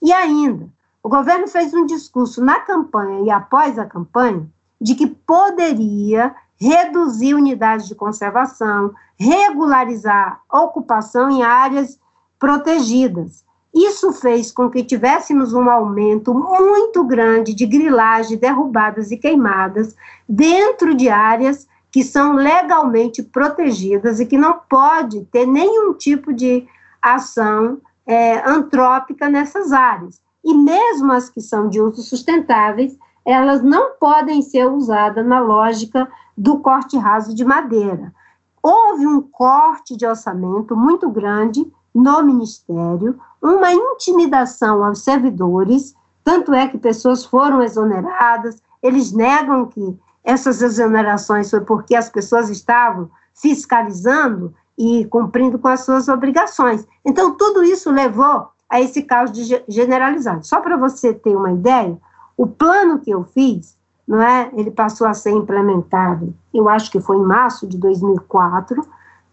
[0.01, 0.67] E ainda,
[1.03, 4.49] o governo fez um discurso na campanha e após a campanha
[4.81, 11.99] de que poderia reduzir unidades de conservação, regularizar ocupação em áreas
[12.39, 13.45] protegidas.
[13.75, 19.95] Isso fez com que tivéssemos um aumento muito grande de grilagem, derrubadas e queimadas
[20.27, 26.67] dentro de áreas que são legalmente protegidas e que não pode ter nenhum tipo de
[27.03, 30.21] ação é, antrópica nessas áreas.
[30.45, 36.09] E mesmo as que são de uso sustentáveis, elas não podem ser usadas na lógica
[36.39, 38.15] do corte raso de madeira.
[38.63, 46.69] Houve um corte de orçamento muito grande no Ministério, uma intimidação aos servidores, tanto é
[46.69, 54.55] que pessoas foram exoneradas, eles negam que essas exonerações foi porque as pessoas estavam fiscalizando
[54.79, 56.87] e cumprindo com as suas obrigações.
[57.05, 59.31] Então, tudo isso levou a esse caos
[59.69, 60.47] generalizado.
[60.47, 61.97] Só para você ter uma ideia,
[62.37, 67.01] o plano que eu fiz, não é, ele passou a ser implementado, eu acho que
[67.01, 68.87] foi em março de 2004,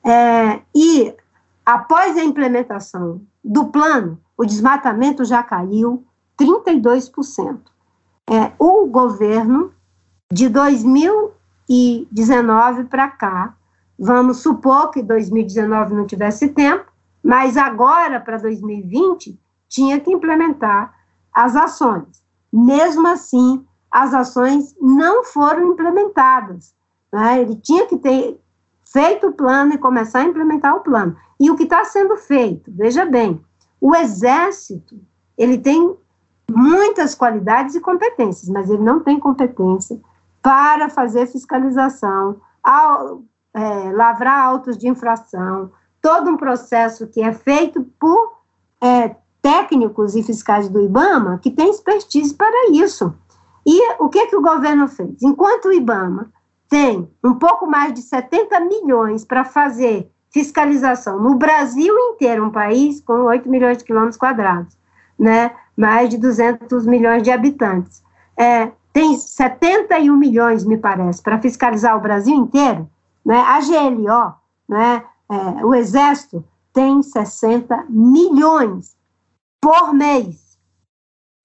[0.04, 1.16] é, e
[1.66, 6.06] Após a implementação do plano, o desmatamento já caiu
[6.38, 7.62] 32%.
[8.30, 9.72] É, o governo,
[10.32, 13.56] de 2019 para cá,
[13.98, 16.92] vamos supor que 2019 não tivesse tempo,
[17.24, 19.40] mas agora, para 2020,
[19.70, 20.94] tinha que implementar
[21.34, 22.22] as ações.
[22.54, 26.76] Mesmo assim, as ações não foram implementadas.
[27.12, 27.42] Né?
[27.42, 28.40] Ele tinha que ter
[28.86, 31.18] feito o plano e começar a implementar o plano.
[31.40, 33.44] E o que está sendo feito, veja bem,
[33.82, 35.02] o Exército,
[35.38, 35.98] ele tem
[36.50, 40.00] muitas qualidades e competências, mas ele não tem competência
[40.42, 47.84] para fazer fiscalização, ao, é, lavrar autos de infração, todo um processo que é feito
[48.00, 48.38] por
[48.82, 53.14] é, técnicos e fiscais do IBAMA que têm expertise para isso.
[53.66, 55.22] E o que, que o governo fez?
[55.22, 56.32] Enquanto o IBAMA
[56.70, 63.02] tem um pouco mais de 70 milhões para fazer fiscalização no Brasil inteiro, um país
[63.02, 64.76] com 8 milhões de quilômetros quadrados,
[65.20, 65.52] né?
[65.76, 68.02] mais de 200 milhões de habitantes.
[68.38, 72.90] É, tem 71 milhões, me parece, para fiscalizar o Brasil inteiro.
[73.26, 73.38] Né?
[73.40, 74.34] A GLO,
[74.68, 75.04] né?
[75.30, 78.96] É, o Exército, tem 60 milhões
[79.64, 80.60] por mês.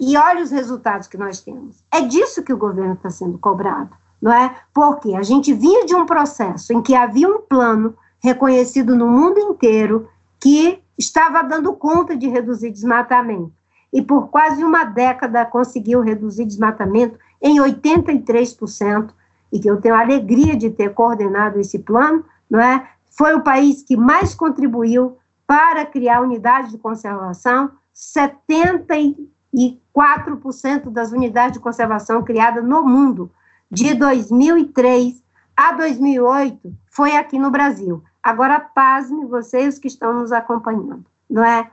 [0.00, 1.85] E olha os resultados que nós temos.
[1.94, 4.57] É disso que o governo está sendo cobrado, não é?
[4.74, 9.38] Porque a gente vinha de um processo em que havia um plano reconhecido no mundo
[9.38, 10.09] inteiro
[10.40, 13.52] que estava dando conta de reduzir desmatamento.
[13.92, 19.11] E por quase uma década conseguiu reduzir desmatamento em 83%,
[19.52, 22.85] e que eu tenho a alegria de ter coordenado esse plano, não é?
[23.16, 31.61] Foi o país que mais contribuiu para criar unidades de conservação, 74% das unidades de
[31.61, 33.33] conservação criadas no mundo,
[33.71, 35.23] de 2003
[35.57, 38.03] a 2008, foi aqui no Brasil.
[38.23, 41.71] Agora, pasme vocês que estão nos acompanhando, não é?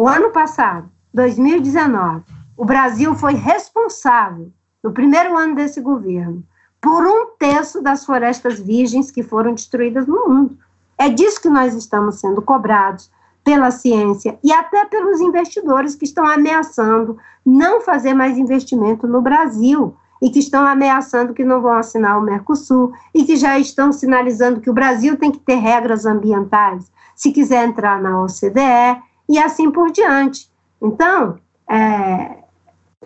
[0.00, 2.24] O ano passado, 2019,
[2.56, 4.50] o Brasil foi responsável,
[4.82, 6.42] no primeiro ano desse governo,
[6.80, 10.58] por um terço das florestas virgens que foram destruídas no mundo.
[10.98, 13.10] É disso que nós estamos sendo cobrados
[13.46, 17.16] pela ciência e até pelos investidores que estão ameaçando
[17.46, 19.94] não fazer mais investimento no Brasil.
[20.20, 24.62] e que estão ameaçando que não vão assinar o Mercosul e que já estão sinalizando
[24.62, 29.70] que o Brasil tem que ter regras ambientais se quiser entrar na OCDE e assim
[29.70, 30.50] por diante.
[30.80, 31.38] Então,
[31.68, 32.38] é,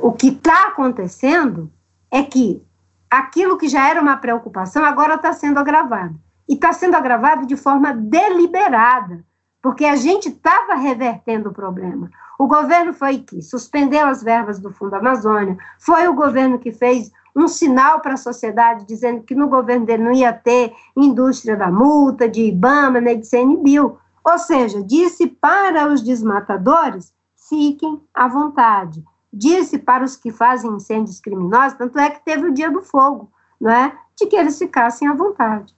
[0.01, 1.69] o que está acontecendo
[2.13, 2.63] é que
[3.11, 6.15] aquilo que já era uma preocupação agora está sendo agravado.
[6.49, 9.25] E está sendo agravado de forma deliberada,
[9.63, 12.11] porque a gente estava revertendo o problema.
[12.39, 17.13] O governo foi que suspendeu as verbas do Fundo Amazônia, foi o governo que fez
[17.37, 21.71] um sinal para a sociedade dizendo que no governo dele não ia ter indústria da
[21.71, 23.99] multa, de IBAMA, nem de CNBio.
[24.25, 27.13] Ou seja, disse para os desmatadores,
[27.49, 29.05] fiquem à vontade.
[29.33, 33.31] Disse para os que fazem incêndios criminosos, tanto é que teve o dia do fogo,
[33.61, 33.97] não é?
[34.19, 35.75] De que eles ficassem à vontade.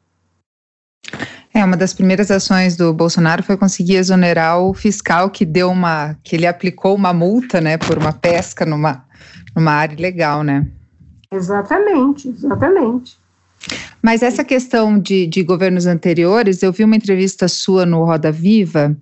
[1.55, 6.17] É, uma das primeiras ações do Bolsonaro foi conseguir exonerar o fiscal que deu uma,
[6.25, 9.05] que ele aplicou uma multa, né, por uma pesca numa,
[9.55, 10.67] numa área ilegal, né?
[11.31, 13.19] Exatamente, exatamente.
[14.03, 18.97] Mas essa questão de, de governos anteriores, eu vi uma entrevista sua no Roda Viva,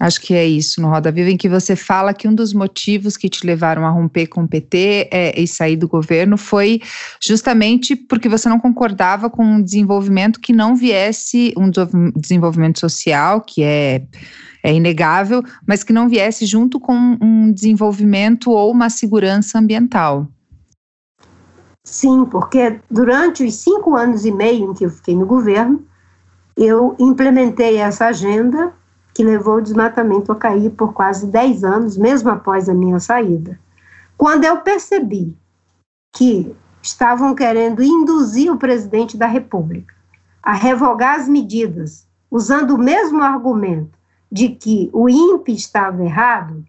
[0.00, 3.16] Acho que é isso, no Roda Viva, em que você fala que um dos motivos
[3.16, 6.80] que te levaram a romper com o PT é, e sair do governo foi
[7.24, 11.70] justamente porque você não concordava com um desenvolvimento que não viesse, um
[12.16, 14.02] desenvolvimento social, que é,
[14.64, 20.26] é inegável, mas que não viesse junto com um desenvolvimento ou uma segurança ambiental.
[21.84, 25.86] Sim, porque durante os cinco anos e meio em que eu fiquei no governo,
[26.56, 28.72] eu implementei essa agenda
[29.14, 33.58] que levou o desmatamento a cair por quase 10 anos, mesmo após a minha saída.
[34.18, 35.36] Quando eu percebi
[36.12, 39.94] que estavam querendo induzir o presidente da República
[40.42, 43.96] a revogar as medidas, usando o mesmo argumento
[44.30, 46.64] de que o INPE estava errado,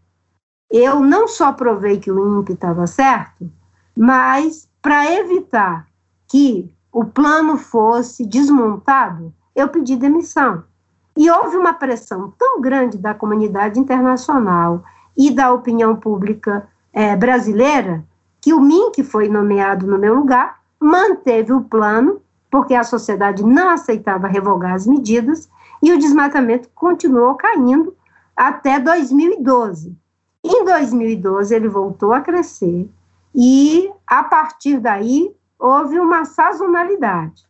[0.70, 3.52] eu não só provei que o INPE estava certo,
[3.98, 5.88] mas para evitar
[6.28, 10.64] que o plano fosse desmontado, eu pedi demissão.
[11.18, 14.84] E houve uma pressão tão grande da comunidade internacional
[15.18, 18.04] e da opinião pública é, brasileira
[18.42, 23.70] que o MIN, foi nomeado no meu lugar, manteve o plano, porque a sociedade não
[23.70, 25.50] aceitava revogar as medidas,
[25.82, 27.96] e o desmatamento continuou caindo
[28.36, 29.98] até 2012.
[30.44, 32.88] Em 2012, ele voltou a crescer,
[33.34, 37.44] e a partir daí houve uma sazonalidade.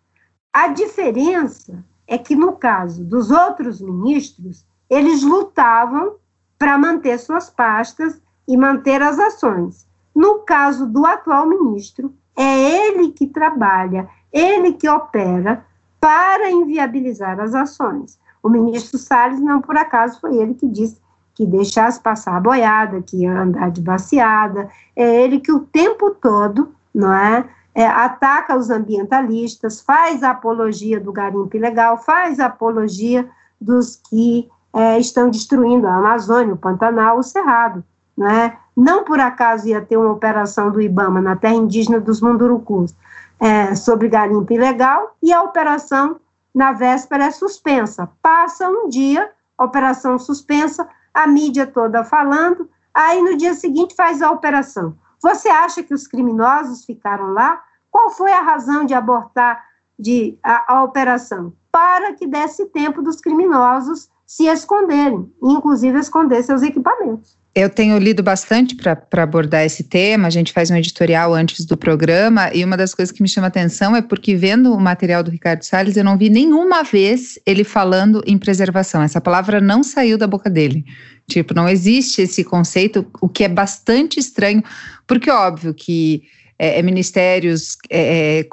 [0.54, 6.16] A diferença é que, no caso dos outros ministros, eles lutavam
[6.58, 9.88] para manter suas pastas e manter as ações.
[10.14, 15.66] No caso do atual ministro, é ele que trabalha, ele que opera
[16.00, 18.20] para inviabilizar as ações.
[18.44, 21.02] O ministro Salles, não por acaso, foi ele que disse
[21.34, 26.12] que deixasse passar a boiada, que ia andar de baseada, é ele que o tempo
[26.12, 27.44] todo, não é,
[27.76, 35.30] é, ataca os ambientalistas, faz apologia do garimpo ilegal, faz apologia dos que é, estão
[35.30, 37.84] destruindo a Amazônia, o Pantanal, o Cerrado.
[38.18, 38.58] Né?
[38.76, 42.96] Não por acaso ia ter uma operação do IBAMA na terra indígena dos Mundurucus
[43.42, 46.16] é, sobre garimpo ilegal e a operação
[46.54, 48.10] na véspera é suspensa.
[48.22, 54.32] Passa um dia, operação suspensa, a mídia toda falando, aí no dia seguinte faz a
[54.32, 54.96] operação.
[55.26, 57.60] Você acha que os criminosos ficaram lá?
[57.90, 59.66] Qual foi a razão de abortar
[59.98, 61.52] de, a, a operação?
[61.72, 67.40] Para que desse tempo dos criminosos se esconderem, inclusive esconder seus equipamentos.
[67.58, 71.78] Eu tenho lido bastante para abordar esse tema, a gente faz um editorial antes do
[71.78, 75.32] programa, e uma das coisas que me chama atenção é porque, vendo o material do
[75.32, 79.02] Ricardo Salles, eu não vi nenhuma vez ele falando em preservação.
[79.02, 80.84] Essa palavra não saiu da boca dele.
[81.30, 84.62] Tipo, não existe esse conceito, o que é bastante estranho,
[85.08, 86.24] porque óbvio que
[86.60, 88.48] é, é ministérios é, é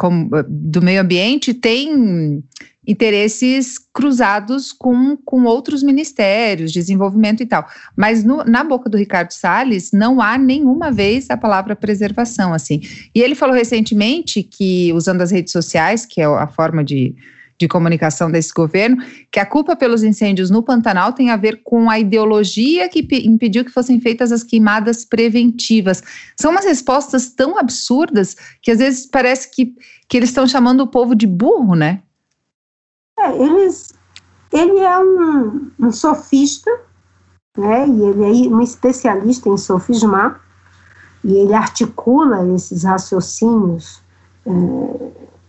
[0.49, 2.41] do meio ambiente têm
[2.87, 7.67] interesses cruzados com, com outros ministérios, desenvolvimento e tal.
[7.97, 12.81] Mas no, na boca do Ricardo Salles não há nenhuma vez a palavra preservação, assim.
[13.15, 17.15] E ele falou recentemente que, usando as redes sociais, que é a forma de
[17.63, 18.97] de comunicação desse governo,
[19.31, 23.65] que a culpa pelos incêndios no Pantanal tem a ver com a ideologia que impediu
[23.65, 26.03] que fossem feitas as queimadas preventivas.
[26.37, 29.75] São umas respostas tão absurdas que às vezes parece que,
[30.09, 32.01] que eles estão chamando o povo de burro, né?
[33.23, 33.93] É, eles,
[34.53, 36.71] ele é um, um sofista,
[37.57, 37.87] né?
[37.89, 40.41] E ele é um especialista em sofismar,
[41.25, 44.03] e ele articula esses raciocínios
[44.45, 44.51] é,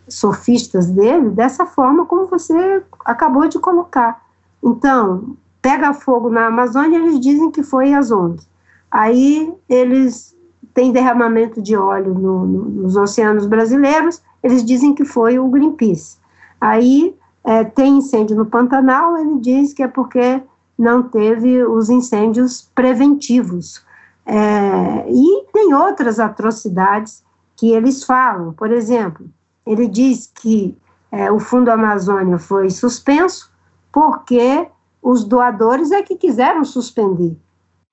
[0.08, 4.22] sofistas dele dessa forma como você acabou de colocar.
[4.64, 8.48] Então, pega fogo na Amazônia, eles dizem que foi as ondas.
[8.92, 10.34] Aí eles
[10.74, 16.18] tem derramamento de óleo no, no, nos oceanos brasileiros, eles dizem que foi o Greenpeace.
[16.60, 20.42] Aí é, tem incêndio no Pantanal, ele diz que é porque
[20.78, 23.84] não teve os incêndios preventivos.
[24.26, 27.24] É, e tem outras atrocidades
[27.56, 28.54] que eles falam.
[28.54, 29.30] Por exemplo,
[29.66, 30.78] ele diz que
[31.12, 33.52] é, o Fundo Amazônia foi suspenso
[33.92, 34.68] porque
[35.02, 37.38] os doadores é que quiseram suspender.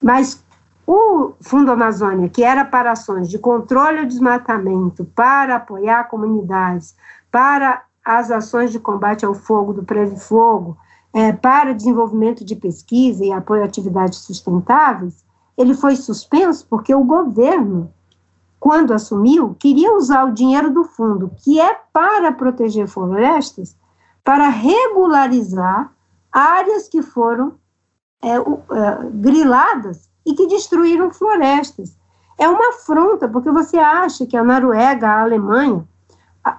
[0.03, 0.43] Mas
[0.87, 6.97] o Fundo Amazônia, que era para ações de controle ao desmatamento, para apoiar comunidades,
[7.31, 10.77] para as ações de combate ao fogo do Preve Fogo,
[11.13, 15.25] é, para desenvolvimento de pesquisa e apoio a atividades sustentáveis,
[15.57, 17.93] ele foi suspenso porque o governo,
[18.59, 23.77] quando assumiu, queria usar o dinheiro do fundo, que é para proteger florestas,
[24.25, 25.93] para regularizar
[26.33, 27.55] áreas que foram
[28.23, 28.41] é, é,
[29.13, 31.97] griladas e que destruíram florestas.
[32.39, 35.87] É uma afronta, porque você acha que a Noruega, a Alemanha,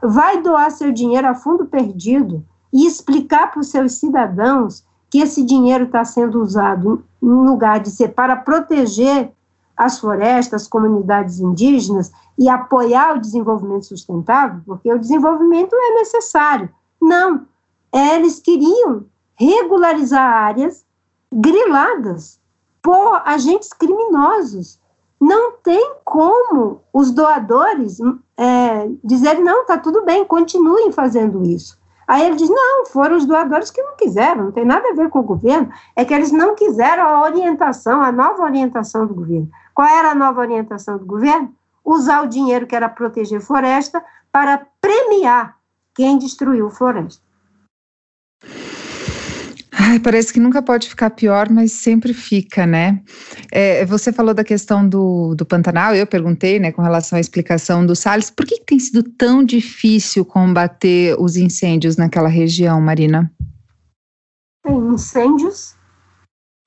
[0.03, 5.43] vai doar seu dinheiro a fundo perdido e explicar para os seus cidadãos que esse
[5.43, 9.31] dinheiro está sendo usado em lugar de ser para proteger
[9.75, 16.69] as florestas, as comunidades indígenas e apoiar o desenvolvimento sustentável, porque o desenvolvimento é necessário.
[17.01, 17.45] Não,
[17.91, 19.05] eles queriam
[19.35, 20.85] regularizar áreas
[21.33, 22.39] griladas
[22.81, 24.79] por agentes criminosos.
[25.21, 27.99] Não tem como os doadores
[28.35, 31.79] é, dizerem, não, está tudo bem, continuem fazendo isso.
[32.07, 35.09] Aí ele diz: não, foram os doadores que não quiseram, não tem nada a ver
[35.09, 39.49] com o governo, é que eles não quiseram a orientação, a nova orientação do governo.
[39.75, 41.53] Qual era a nova orientação do governo?
[41.85, 45.55] Usar o dinheiro que era proteger floresta para premiar
[45.93, 47.21] quem destruiu floresta.
[49.83, 53.01] Ai, parece que nunca pode ficar pior, mas sempre fica, né?
[53.51, 57.83] É, você falou da questão do, do Pantanal, eu perguntei, né, com relação à explicação
[57.83, 63.31] do Salles, por que, que tem sido tão difícil combater os incêndios naquela região, Marina?
[64.63, 65.75] Bem, incêndios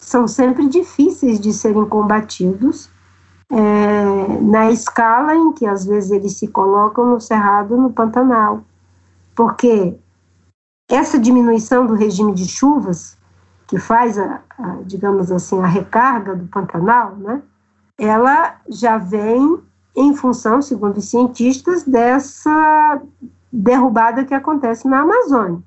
[0.01, 2.91] são sempre difíceis de serem combatidos
[3.49, 8.65] é, na escala em que às vezes eles se colocam no Cerrado, no Pantanal,
[9.37, 9.95] porque
[10.89, 13.17] essa diminuição do regime de chuvas,
[13.67, 17.43] que faz, a, a, digamos assim, a recarga do Pantanal, né,
[17.99, 19.63] ela já vem
[19.97, 23.01] em função, segundo os cientistas, dessa
[23.53, 25.63] derrubada que acontece na Amazônia.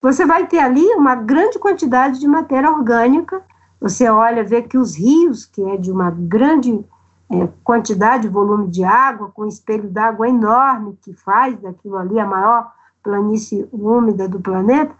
[0.00, 3.42] Você vai ter ali uma grande quantidade de matéria orgânica.
[3.80, 6.84] Você olha, vê que os rios, que é de uma grande
[7.30, 12.72] é, quantidade, volume de água, com espelho d'água enorme, que faz daquilo ali a maior
[13.08, 14.94] planície úmida do planeta,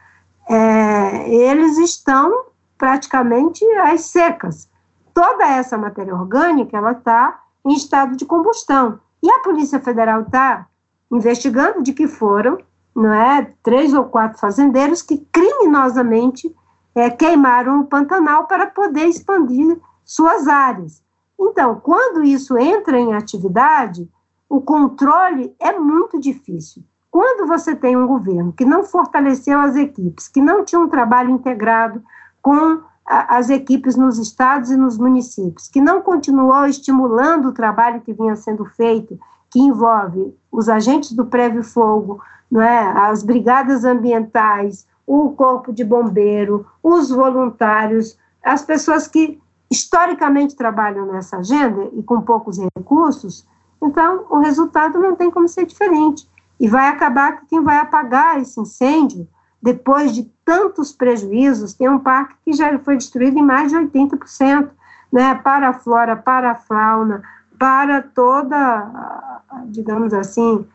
[0.48, 2.46] é, eles estão
[2.78, 4.66] praticamente às secas.
[5.12, 8.98] Toda essa matéria orgânica ela está em estado de combustão.
[9.22, 10.66] E a Polícia Federal está
[11.10, 12.58] investigando de que foram,
[12.94, 16.54] não é, três ou quatro fazendeiros que criminosamente
[16.94, 21.02] é, queimaram o Pantanal para poder expandir suas áreas.
[21.38, 24.08] Então, quando isso entra em atividade,
[24.48, 26.82] o controle é muito difícil.
[27.10, 31.30] Quando você tem um governo que não fortaleceu as equipes, que não tinha um trabalho
[31.30, 32.02] integrado
[32.42, 38.12] com as equipes nos estados e nos municípios, que não continuou estimulando o trabalho que
[38.12, 39.18] vinha sendo feito,
[39.50, 45.84] que envolve os agentes do prévio fogo, não é, as brigadas ambientais, o corpo de
[45.84, 49.40] bombeiro, os voluntários, as pessoas que
[49.70, 53.46] historicamente trabalham nessa agenda e com poucos recursos,
[53.82, 56.28] então o resultado não tem como ser diferente.
[56.58, 59.28] E vai acabar que quem vai apagar esse incêndio,
[59.62, 64.70] depois de tantos prejuízos, tem um parque que já foi destruído em mais de 80%,
[65.12, 67.22] né, para a flora, para a fauna,
[67.58, 70.66] para toda, digamos assim,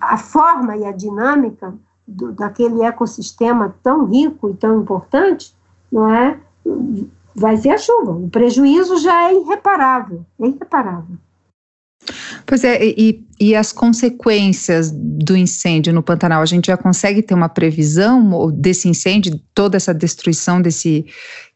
[0.00, 1.74] a forma e a dinâmica
[2.06, 5.54] do, daquele ecossistema tão rico e tão importante,
[5.90, 6.38] não é?
[7.34, 8.12] Vai ser a chuva.
[8.12, 11.16] O prejuízo já é irreparável, é irreparável.
[12.46, 17.34] Pois é, e, e as consequências do incêndio no Pantanal, a gente já consegue ter
[17.34, 21.06] uma previsão desse incêndio, toda essa destruição desse,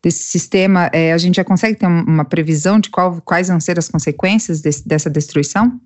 [0.03, 3.79] desse sistema, é, a gente já consegue ter uma previsão de qual, quais vão ser
[3.79, 5.81] as consequências desse, dessa destruição?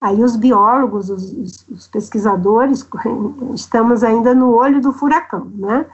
[0.00, 2.86] Aí os biólogos, os, os, pesquisadores,
[3.54, 5.84] estamos ainda no olho do furacão, né?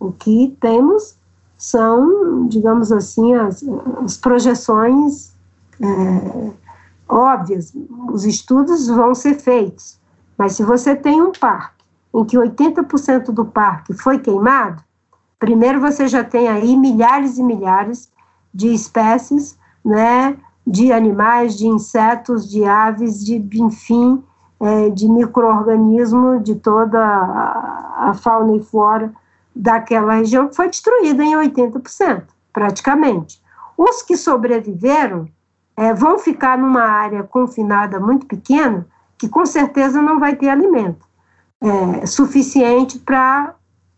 [0.00, 1.14] O que temos
[1.56, 3.64] são, digamos assim, as,
[4.04, 5.32] as projeções
[5.80, 6.50] é,
[7.12, 7.72] óbvias,
[8.10, 10.00] os estudos vão ser feitos,
[10.38, 11.84] mas se você tem um parque
[12.14, 14.82] em que 80% do parque foi queimado,
[15.38, 18.10] primeiro você já tem aí milhares e milhares
[18.52, 20.36] de espécies, né,
[20.66, 24.22] de animais, de insetos, de aves, de, enfim,
[24.60, 29.12] é, de microorganismo de toda a, a fauna e flora
[29.54, 33.42] daquela região que foi destruída em 80%, praticamente.
[33.76, 35.26] Os que sobreviveram
[35.76, 38.86] é, vão ficar numa área confinada muito pequena,
[39.18, 41.06] que com certeza não vai ter alimento
[41.60, 43.54] é, suficiente para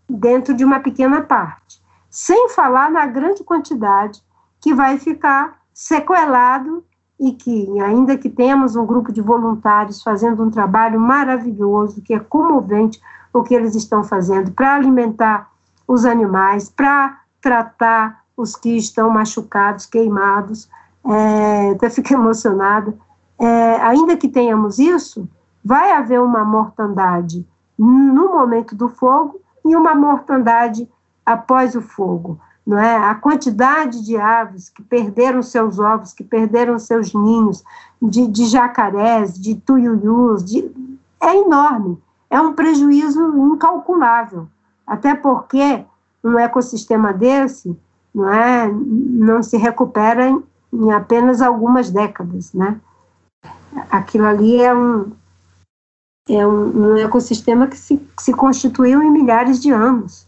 [0.08, 1.82] dentro de uma pequena parte.
[2.10, 4.22] Sem falar na grande quantidade
[4.60, 6.84] que vai ficar sequelado
[7.18, 12.18] e que, ainda que temos um grupo de voluntários fazendo um trabalho maravilhoso, que é
[12.18, 13.00] comovente
[13.32, 15.50] o que eles estão fazendo para alimentar
[15.88, 20.68] os animais, para tratar os que estão machucados, queimados,
[21.06, 22.94] é, até fico emocionada.
[23.38, 25.28] É, ainda que tenhamos isso,
[25.64, 27.46] vai haver uma mortandade
[27.76, 30.88] no momento do fogo e uma mortandade
[31.26, 32.96] após o fogo não é?
[32.96, 37.62] A quantidade de aves que perderam seus ovos, que perderam seus ninhos,
[38.00, 40.70] de, de jacarés, de tuiuius, de,
[41.20, 41.98] é enorme.
[42.30, 44.48] É um prejuízo incalculável.
[44.86, 45.84] Até porque
[46.22, 47.78] um ecossistema desse
[48.14, 50.40] não, é, não se recupera
[50.74, 52.80] em apenas algumas décadas, né?
[53.90, 55.12] Aquilo ali é um,
[56.28, 60.26] é um, um ecossistema que se, que se constituiu em milhares de anos.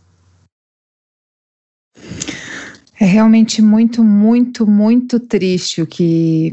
[2.99, 6.53] É realmente muito, muito, muito triste o que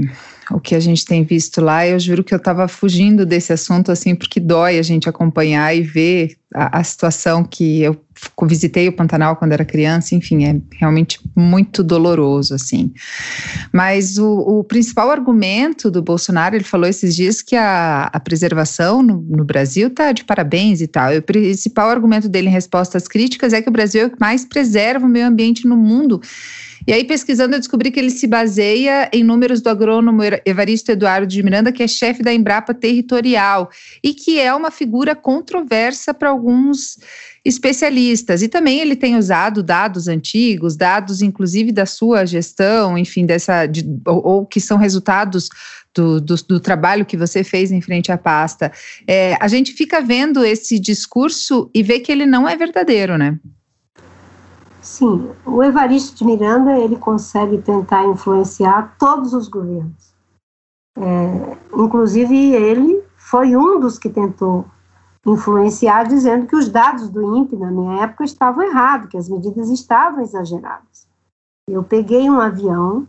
[0.52, 1.88] o que a gente tem visto lá.
[1.88, 5.82] Eu juro que eu estava fugindo desse assunto assim porque dói a gente acompanhar e
[5.82, 7.96] ver a, a situação que eu
[8.44, 12.94] visitei o Pantanal quando era criança, enfim, é realmente muito doloroso, assim.
[13.72, 19.02] Mas o, o principal argumento do Bolsonaro, ele falou esses dias que a, a preservação
[19.02, 21.14] no, no Brasil está de parabéns e tal.
[21.14, 24.10] E o principal argumento dele em resposta às críticas é que o Brasil é o
[24.10, 26.22] que mais preserva o meio ambiente no mundo.
[26.86, 31.26] E aí, pesquisando, eu descobri que ele se baseia em números do agrônomo Evaristo Eduardo
[31.26, 33.70] de Miranda, que é chefe da Embrapa Territorial,
[34.04, 36.98] e que é uma figura controversa para alguns
[37.46, 38.42] especialistas.
[38.42, 43.84] E também ele tem usado dados antigos, dados inclusive da sua gestão, enfim, dessa, de,
[44.08, 45.50] ou, ou, que são resultados
[45.94, 48.72] do, do, do, trabalho que você fez em frente à pasta.
[49.08, 53.38] É, a gente fica vendo esse discurso e vê que ele não é verdadeiro, né?
[54.82, 60.14] Sim, o Evaristo de Miranda ele consegue tentar influenciar todos os governos.
[60.98, 64.66] É, inclusive ele foi um dos que tentou
[65.26, 69.70] influenciar, dizendo que os dados do INPE na minha época estavam errados, que as medidas
[69.70, 71.08] estavam exageradas.
[71.70, 73.08] Eu peguei um avião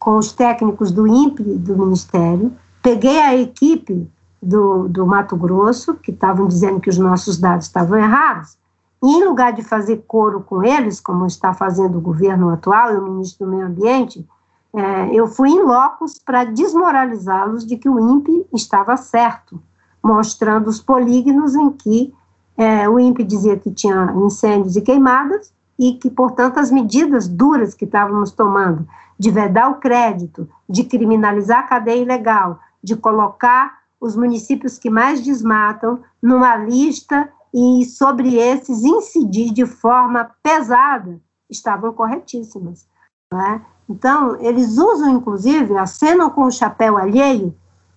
[0.00, 2.52] com os técnicos do INPE do Ministério,
[2.82, 4.10] peguei a equipe
[4.42, 8.58] do, do Mato Grosso, que estavam dizendo que os nossos dados estavam errados,
[9.02, 12.96] e em lugar de fazer coro com eles, como está fazendo o governo atual e
[12.96, 14.26] o ministro do Meio Ambiente,
[14.74, 19.62] é, eu fui em locos para desmoralizá-los de que o INPE estava certo,
[20.04, 22.12] mostrando os polígonos em que
[22.58, 27.74] é, o INPE dizia que tinha incêndios e queimadas e que, portanto, as medidas duras
[27.74, 28.86] que estávamos tomando
[29.18, 35.22] de vedar o crédito, de criminalizar a cadeia ilegal, de colocar os municípios que mais
[35.22, 42.86] desmatam numa lista e sobre esses incidir de forma pesada estavam corretíssimas.
[43.32, 43.60] É?
[43.88, 47.54] Então, eles usam, inclusive, acenam com o chapéu alheio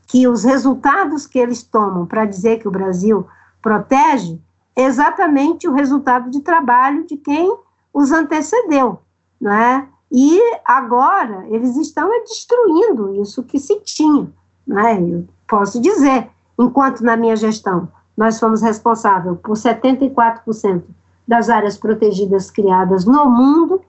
[0.08, 3.28] que os resultados que eles tomam para dizer que o Brasil
[3.62, 4.40] protege
[4.76, 7.56] é exatamente o resultado de trabalho de quem
[7.94, 9.00] os antecedeu,
[9.40, 9.88] não é?
[10.10, 14.32] E agora eles estão destruindo isso que se tinha,
[14.66, 15.02] né?
[15.02, 20.84] Eu posso dizer, enquanto na minha gestão nós fomos responsáveis por 74%
[21.28, 23.82] das áreas protegidas criadas no mundo,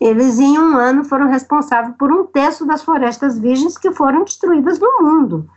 [0.00, 4.80] eles em um ano foram responsáveis por um terço das florestas virgens que foram destruídas
[4.80, 5.48] no mundo.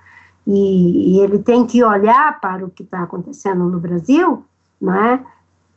[0.46, 4.44] E, e ele tem que olhar para o que está acontecendo no Brasil,
[4.82, 5.24] não é?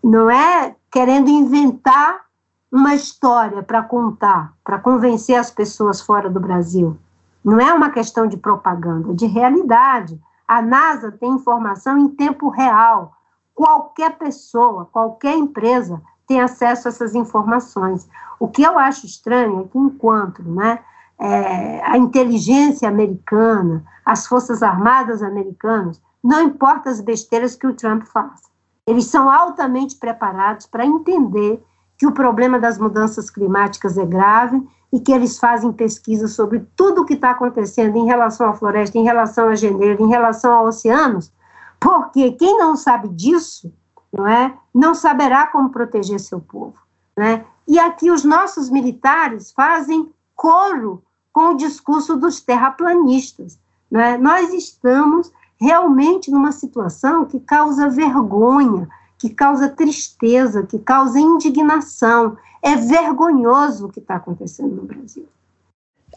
[0.02, 2.26] Não é querendo inventar
[2.72, 6.96] uma história para contar, para convencer as pessoas fora do Brasil.
[7.44, 10.20] Não é uma questão de propaganda, é de realidade.
[10.48, 13.12] A NASA tem informação em tempo real.
[13.54, 18.08] Qualquer pessoa, qualquer empresa tem acesso a essas informações.
[18.38, 20.80] O que eu acho estranho é que, enquanto né,
[21.18, 28.04] é, a inteligência americana, as Forças Armadas americanas, não importa as besteiras que o Trump
[28.04, 28.40] faz,
[28.86, 31.62] eles são altamente preparados para entender
[31.98, 34.62] que o problema das mudanças climáticas é grave
[34.92, 38.98] e que eles fazem pesquisa sobre tudo o que está acontecendo em relação à floresta,
[38.98, 41.32] em relação a janeiro, em relação a oceanos,
[41.80, 43.72] porque quem não sabe disso,
[44.16, 46.78] não é, não saberá como proteger seu povo,
[47.16, 47.44] né?
[47.66, 51.02] E aqui os nossos militares fazem coro
[51.32, 53.58] com o discurso dos terraplanistas.
[53.90, 54.16] Né?
[54.16, 58.88] Nós estamos realmente numa situação que causa vergonha,
[59.18, 62.36] que causa tristeza, que causa indignação.
[62.62, 65.26] É vergonhoso o que está acontecendo no Brasil.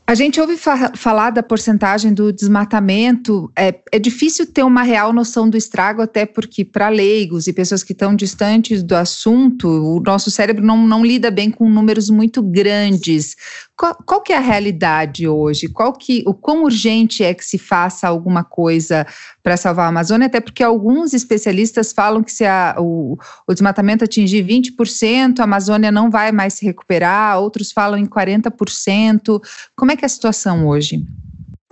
[0.09, 3.51] A gente ouve fa falar da porcentagem do desmatamento.
[3.55, 7.83] É, é difícil ter uma real noção do estrago, até porque, para leigos e pessoas
[7.83, 12.41] que estão distantes do assunto, o nosso cérebro não, não lida bem com números muito
[12.41, 13.35] grandes.
[13.77, 15.67] Qual, qual, que é a realidade hoje?
[15.67, 19.05] Qual que, o quão urgente é que se faça alguma coisa
[19.49, 20.27] para salvar a Amazônia?
[20.27, 25.91] Até porque alguns especialistas falam que se a, o, o, desmatamento atingir 20%, a Amazônia
[25.91, 29.41] não vai mais se recuperar, outros falam em 40%.
[29.75, 31.03] Como é que é a situação hoje?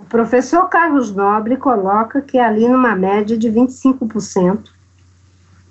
[0.00, 4.58] O professor Carlos Nobre coloca que é ali numa média de 25%,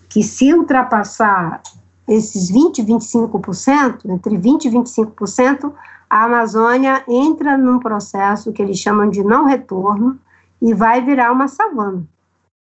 [0.07, 1.61] que se ultrapassar
[2.07, 5.73] esses 20, 25%, entre 20 e 25%,
[6.09, 10.17] a Amazônia entra num processo que eles chamam de não retorno
[10.61, 12.03] e vai virar uma savana.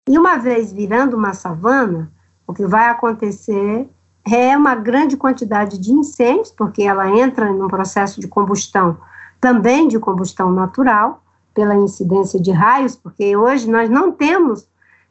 [0.09, 2.11] E uma vez virando uma savana,
[2.47, 3.89] o que vai acontecer
[4.31, 8.97] é uma grande quantidade de incêndios, porque ela entra num processo de combustão,
[9.41, 11.23] também de combustão natural,
[11.55, 14.67] pela incidência de raios, porque hoje nós não temos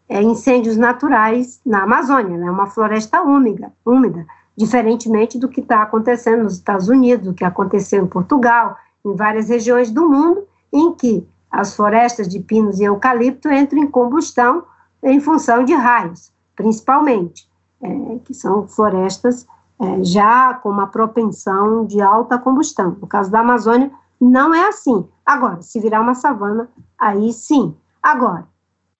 [0.09, 2.51] é, incêndios naturais na Amazônia, é né?
[2.51, 4.25] uma floresta úmida, úmida
[4.57, 9.49] diferentemente do que está acontecendo nos Estados Unidos, do que aconteceu em Portugal, em várias
[9.49, 14.63] regiões do mundo, em que as florestas de pinos e eucalipto entram em combustão
[15.03, 17.49] em função de raios, principalmente,
[17.81, 19.47] é, que são florestas
[19.79, 22.95] é, já com uma propensão de alta combustão.
[23.01, 25.07] No caso da Amazônia, não é assim.
[25.25, 27.75] Agora, se virar uma savana, aí sim.
[28.01, 28.47] Agora,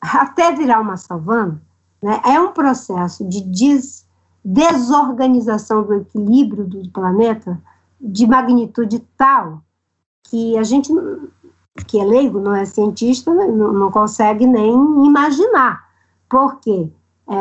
[0.01, 1.61] até virar uma savana,
[2.01, 4.09] né, é um processo de des
[4.43, 7.61] desorganização do equilíbrio do planeta
[7.99, 9.61] de magnitude tal
[10.23, 10.91] que a gente,
[11.85, 14.73] que é leigo, não é cientista, não, não consegue nem
[15.05, 15.83] imaginar.
[16.29, 16.89] Porque
[17.29, 17.35] é,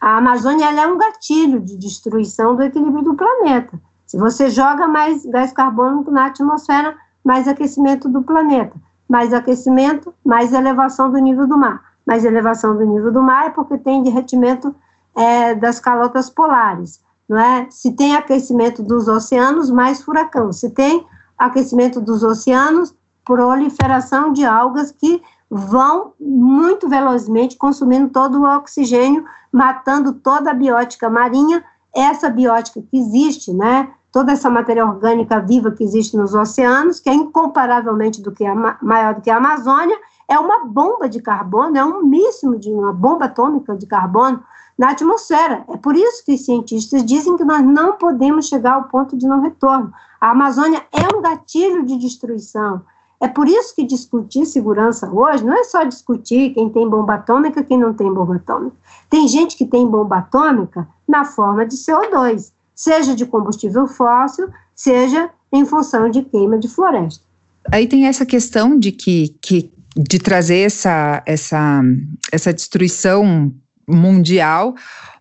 [0.00, 3.80] a Amazônia é um gatilho de destruição do equilíbrio do planeta.
[4.06, 8.74] Se você joga mais gás carbônico na atmosfera, mais aquecimento do planeta.
[9.08, 11.82] Mais aquecimento, mais elevação do nível do mar.
[12.06, 14.74] Mais elevação do nível do mar é porque tem derretimento
[15.14, 17.66] é, das calotas polares, não é?
[17.70, 20.52] Se tem aquecimento dos oceanos, mais furacão.
[20.52, 21.04] Se tem
[21.36, 22.94] aquecimento dos oceanos,
[23.28, 29.22] proliferação de algas que vão muito velozmente consumindo todo o oxigênio,
[29.52, 31.62] matando toda a biótica marinha,
[31.94, 33.90] essa biótica que existe, né?
[34.10, 38.54] Toda essa matéria orgânica viva que existe nos oceanos, que é incomparavelmente do que a,
[38.80, 42.92] maior do que a Amazônia, é uma bomba de carbono, é um míssil de uma
[42.94, 44.42] bomba atômica de carbono
[44.78, 45.64] na atmosfera.
[45.68, 49.26] É por isso que os cientistas dizem que nós não podemos chegar ao ponto de
[49.26, 49.92] não retorno.
[50.18, 52.82] A Amazônia é um gatilho de destruição.
[53.20, 57.64] É por isso que discutir segurança hoje não é só discutir quem tem bomba atômica
[57.64, 58.76] quem não tem bomba atômica.
[59.10, 65.30] Tem gente que tem bomba atômica na forma de CO2, seja de combustível fóssil, seja
[65.52, 67.24] em função de queima de floresta.
[67.72, 71.82] Aí tem essa questão de que, que de trazer essa, essa,
[72.30, 73.52] essa destruição
[73.88, 74.74] mundial,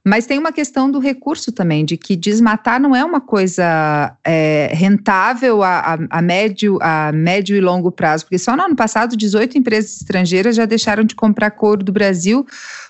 [0.07, 4.71] mas tem uma questão do recurso também, de que desmatar não é uma coisa é,
[4.71, 9.17] rentável a, a, a, médio, a médio e longo prazo, porque só no ano passado
[9.17, 12.45] 18 empresas estrangeiras já deixaram de comprar couro do Brasil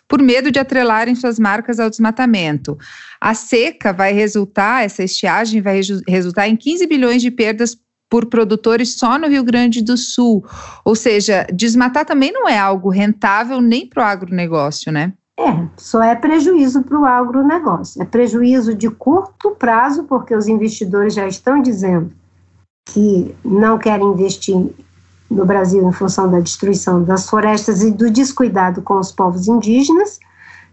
[0.07, 2.78] por medo de atrelarem suas marcas ao desmatamento.
[3.20, 7.76] A seca vai resultar, essa estiagem vai resultar em 15 bilhões de perdas
[8.07, 10.45] por produtores só no Rio Grande do Sul.
[10.86, 15.13] Ou seja, desmatar também não é algo rentável nem para o agronegócio, né?
[15.39, 18.01] É, só é prejuízo para o agronegócio.
[18.01, 22.11] É prejuízo de curto prazo, porque os investidores já estão dizendo
[22.85, 24.55] que não querem investir
[25.29, 30.19] no Brasil em função da destruição das florestas e do descuidado com os povos indígenas,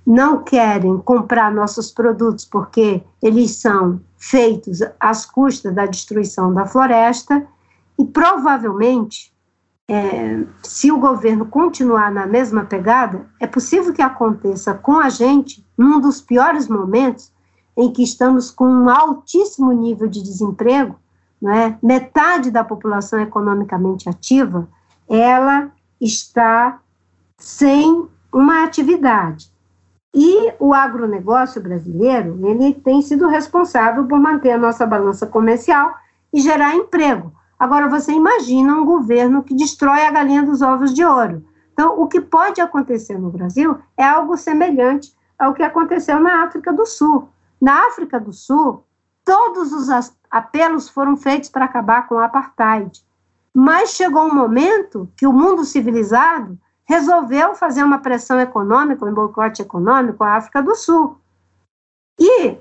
[0.06, 7.44] não querem comprar nossos produtos porque eles são feitos às custas da destruição da floresta
[7.98, 9.33] e provavelmente
[9.88, 15.64] é, se o governo continuar na mesma pegada, é possível que aconteça com a gente
[15.76, 17.32] num dos piores momentos
[17.76, 20.96] em que estamos com um altíssimo nível de desemprego,
[21.40, 21.76] né?
[21.82, 24.68] metade da população economicamente ativa,
[25.08, 25.70] ela
[26.00, 26.80] está
[27.38, 29.52] sem uma atividade.
[30.14, 35.92] E o agronegócio brasileiro, ele tem sido responsável por manter a nossa balança comercial
[36.32, 37.32] e gerar emprego.
[37.64, 41.42] Agora, você imagina um governo que destrói a galinha dos ovos de ouro.
[41.72, 46.70] Então, o que pode acontecer no Brasil é algo semelhante ao que aconteceu na África
[46.70, 47.30] do Sul.
[47.58, 48.84] Na África do Sul,
[49.24, 49.88] todos os
[50.30, 53.02] apelos foram feitos para acabar com o apartheid.
[53.54, 59.62] Mas chegou um momento que o mundo civilizado resolveu fazer uma pressão econômica, um boicote
[59.62, 61.18] econômico à África do Sul.
[62.20, 62.58] E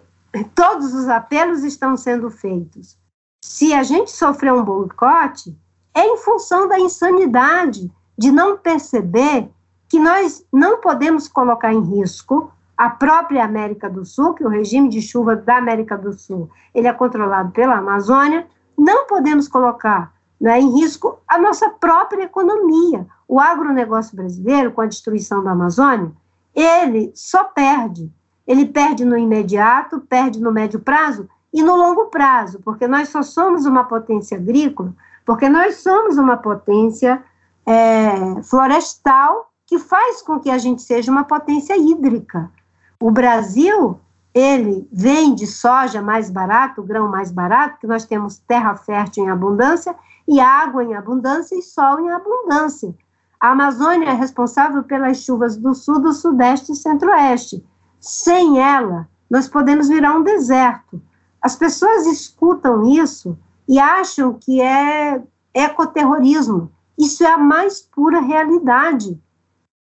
[0.55, 3.02] todos os apelos estão sendo feitos.
[3.43, 5.53] Se a gente sofreu um boicote,
[5.93, 9.49] é em função da insanidade de não perceber
[9.89, 14.87] que nós não podemos colocar em risco a própria América do Sul, que o regime
[14.87, 20.61] de chuva da América do Sul ele é controlado pela Amazônia, não podemos colocar né,
[20.61, 23.05] em risco a nossa própria economia.
[23.27, 26.13] O agronegócio brasileiro, com a destruição da Amazônia,
[26.55, 28.09] ele só perde.
[28.47, 33.21] Ele perde no imediato, perde no médio prazo e no longo prazo, porque nós só
[33.21, 34.93] somos uma potência agrícola,
[35.25, 37.23] porque nós somos uma potência
[37.65, 42.51] é, florestal que faz com que a gente seja uma potência hídrica.
[42.99, 43.99] O Brasil,
[44.33, 49.95] ele vende soja mais barato, grão mais barato, que nós temos terra fértil em abundância,
[50.27, 52.95] e água em abundância e sol em abundância.
[53.39, 57.63] A Amazônia é responsável pelas chuvas do sul, do sudeste e centro-oeste.
[57.99, 61.01] Sem ela, nós podemos virar um deserto.
[61.43, 63.37] As pessoas escutam isso
[63.67, 65.21] e acham que é
[65.53, 66.71] ecoterrorismo.
[66.97, 69.21] Isso é a mais pura realidade.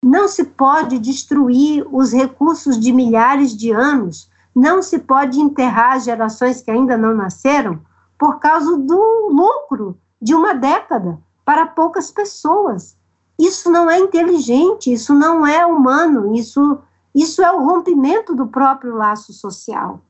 [0.03, 6.61] Não se pode destruir os recursos de milhares de anos, não se pode enterrar gerações
[6.61, 7.79] que ainda não nasceram
[8.17, 12.97] por causa do lucro de uma década para poucas pessoas.
[13.37, 16.79] Isso não é inteligente, isso não é humano, isso,
[17.13, 20.01] isso é o rompimento do próprio laço social.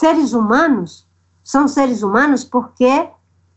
[0.00, 1.06] Seres humanos
[1.42, 3.08] são seres humanos porque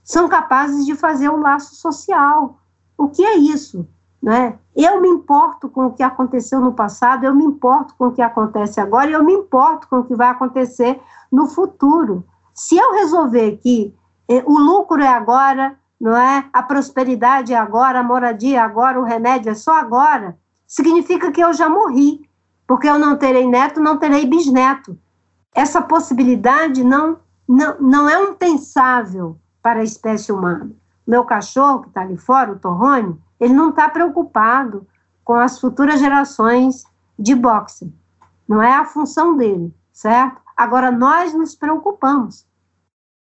[0.04, 2.60] são capazes de fazer um laço social.
[2.98, 3.88] O que é isso?
[4.22, 4.58] Né?
[4.76, 8.22] Eu me importo com o que aconteceu no passado, eu me importo com o que
[8.22, 11.00] acontece agora, eu me importo com o que vai acontecer
[11.32, 12.26] no futuro.
[12.54, 13.94] Se eu resolver que
[14.46, 16.46] o lucro é agora, não é?
[16.52, 20.38] A prosperidade é agora, a moradia é agora, o remédio é só agora.
[20.66, 22.22] Significa que eu já morri,
[22.68, 24.98] porque eu não terei neto, não terei bisneto.
[25.58, 27.18] Essa possibilidade não,
[27.50, 30.70] não, não é um pensável para a espécie humana.
[31.06, 34.86] Meu cachorro, que está ali fora, o Torrone, ele não está preocupado
[35.24, 36.84] com as futuras gerações
[37.18, 37.92] de boxe.
[38.48, 40.40] Não é a função dele, certo?
[40.56, 42.46] Agora, nós nos preocupamos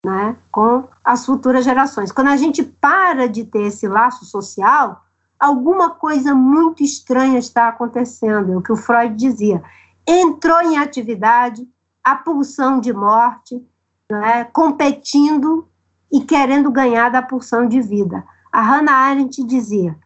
[0.05, 2.13] né, com as futuras gerações.
[2.13, 5.03] Quando a gente para de ter esse laço social,
[5.41, 9.63] alguma coisa muito estranha está acontecendo, é o que o Freud dizia.
[10.07, 11.67] Entrou em atividade
[12.03, 13.67] a pulsão de morte,
[14.11, 15.69] né, competindo
[16.11, 18.25] e querendo ganhar da pulsão de vida.
[18.51, 19.99] A Hannah Arendt dizia: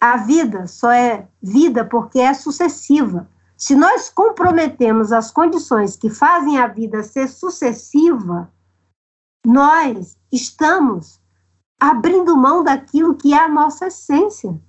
[0.00, 3.28] a vida só é vida porque é sucessiva.
[3.56, 8.50] Se nós comprometemos as condições que fazem a vida ser sucessiva,
[9.46, 11.20] nós estamos
[11.80, 14.60] abrindo mão daquilo que é a nossa essência.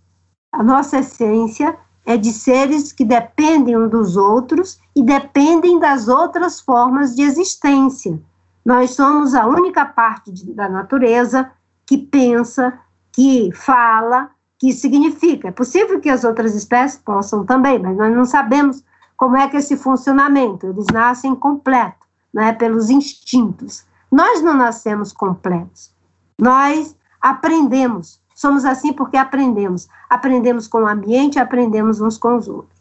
[0.52, 6.60] A nossa essência é de seres que dependem uns dos outros e dependem das outras
[6.60, 8.20] formas de existência.
[8.66, 11.52] Nós somos a única parte de, da natureza
[11.86, 12.80] que pensa,
[13.12, 14.30] que fala,
[14.60, 15.50] que significa.
[15.50, 18.84] É possível que as outras espécies possam também, mas nós não sabemos
[19.18, 20.68] como é que é esse funcionamento.
[20.68, 23.86] Eles nascem completo, né, pelos instintos.
[24.12, 25.92] Nós não nascemos completos.
[26.40, 28.22] Nós aprendemos.
[28.36, 29.88] Somos assim porque aprendemos.
[30.10, 32.74] Aprendemos com o ambiente, aprendemos uns com os outros.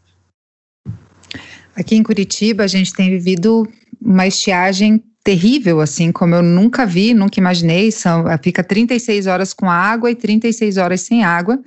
[1.75, 3.67] Aqui em Curitiba, a gente tem vivido
[4.01, 7.91] uma estiagem terrível, assim, como eu nunca vi, nunca imaginei.
[7.91, 11.59] São, fica 36 horas com água e 36 horas sem água.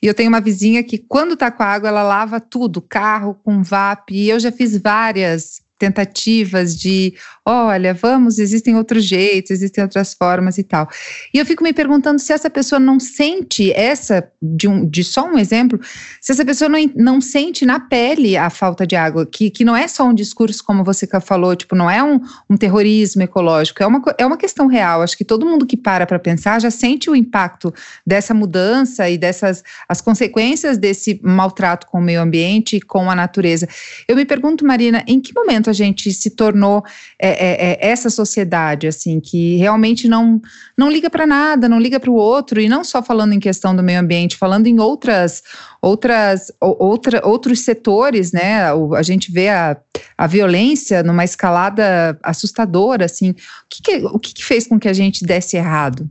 [0.00, 3.62] E eu tenho uma vizinha que, quando tá com água, ela lava tudo, carro com
[3.62, 4.10] VAP.
[4.10, 7.12] E eu já fiz várias tentativas de,
[7.44, 10.88] olha, vamos, existem outros jeitos, existem outras formas e tal.
[11.34, 15.26] E eu fico me perguntando se essa pessoa não sente essa, de, um, de só
[15.26, 15.80] um exemplo,
[16.20, 19.76] se essa pessoa não, não sente na pele a falta de água, que, que não
[19.76, 23.86] é só um discurso, como você falou, tipo, não é um, um terrorismo ecológico, é
[23.86, 25.02] uma, é uma questão real.
[25.02, 27.74] Acho que todo mundo que para para pensar já sente o impacto
[28.06, 33.16] dessa mudança e dessas as consequências desse maltrato com o meio ambiente e com a
[33.16, 33.68] natureza.
[34.06, 36.84] Eu me pergunto, Marina, em que momento a gente se tornou
[37.18, 40.40] é, é, é essa sociedade, assim, que realmente não,
[40.78, 43.74] não liga para nada, não liga para o outro, e não só falando em questão
[43.74, 45.42] do meio ambiente, falando em outras,
[45.80, 48.70] outras, outra, outros setores, né?
[48.96, 49.76] A gente vê a,
[50.16, 53.30] a violência numa escalada assustadora, assim.
[53.30, 53.36] O
[53.68, 56.08] que, que o que, que fez com que a gente desse errado?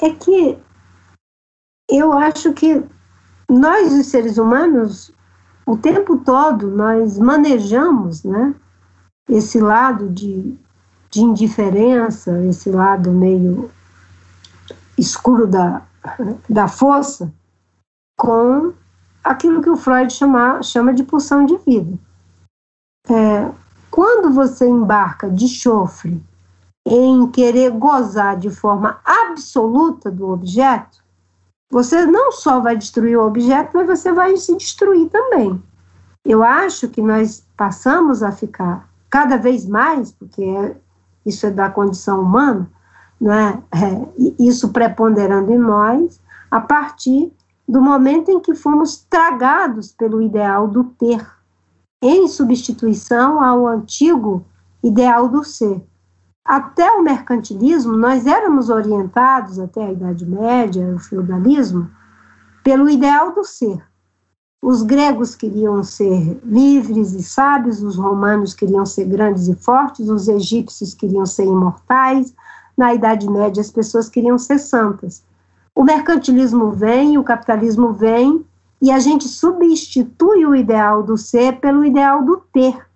[0.00, 0.58] É que
[1.88, 2.82] eu acho que
[3.48, 5.12] nós, os seres humanos,
[5.66, 8.54] o tempo todo nós manejamos né,
[9.28, 10.56] esse lado de,
[11.10, 13.70] de indiferença, esse lado meio
[14.98, 15.82] escuro da,
[16.48, 17.32] da força
[18.18, 18.72] com
[19.22, 21.98] aquilo que o Freud chama, chama de pulsão de vida.
[23.08, 23.50] É,
[23.90, 26.22] quando você embarca de chofre
[26.86, 31.01] em querer gozar de forma absoluta do objeto,
[31.72, 35.60] você não só vai destruir o objeto, mas você vai se destruir também.
[36.22, 40.76] Eu acho que nós passamos a ficar cada vez mais, porque é,
[41.24, 42.70] isso é da condição humana,
[43.18, 43.62] né?
[43.72, 44.06] É,
[44.38, 46.20] isso preponderando em nós,
[46.50, 47.32] a partir
[47.66, 51.26] do momento em que fomos tragados pelo ideal do ter,
[52.02, 54.44] em substituição ao antigo
[54.84, 55.82] ideal do ser.
[56.44, 61.88] Até o mercantilismo, nós éramos orientados, até a Idade Média, o feudalismo,
[62.64, 63.82] pelo ideal do ser.
[64.60, 70.28] Os gregos queriam ser livres e sábios, os romanos queriam ser grandes e fortes, os
[70.28, 72.34] egípcios queriam ser imortais,
[72.76, 75.24] na Idade Média as pessoas queriam ser santas.
[75.74, 78.44] O mercantilismo vem, o capitalismo vem,
[78.80, 82.86] e a gente substitui o ideal do ser pelo ideal do ter.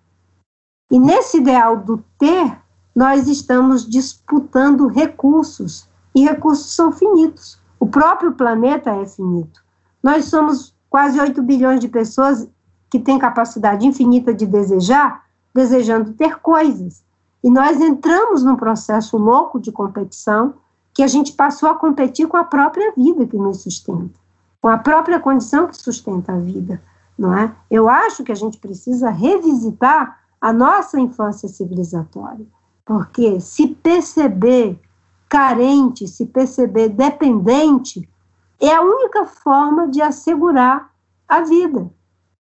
[0.91, 2.57] E nesse ideal do ter,
[2.97, 7.59] nós estamos disputando recursos, e recursos são finitos.
[7.79, 9.63] O próprio planeta é finito.
[10.01, 12.49] Nós somos quase 8 bilhões de pessoas
[12.89, 17.03] que têm capacidade infinita de desejar, desejando ter coisas.
[17.43, 20.55] E nós entramos num processo louco de competição
[20.91, 24.19] que a gente passou a competir com a própria vida que nos sustenta,
[24.59, 26.81] com a própria condição que sustenta a vida,
[27.15, 27.53] não é?
[27.69, 32.56] Eu acho que a gente precisa revisitar a nossa infância civilizatória.
[32.87, 34.79] Porque se perceber
[35.27, 38.09] carente, se perceber dependente,
[38.61, 40.89] é a única forma de assegurar
[41.27, 41.91] a vida.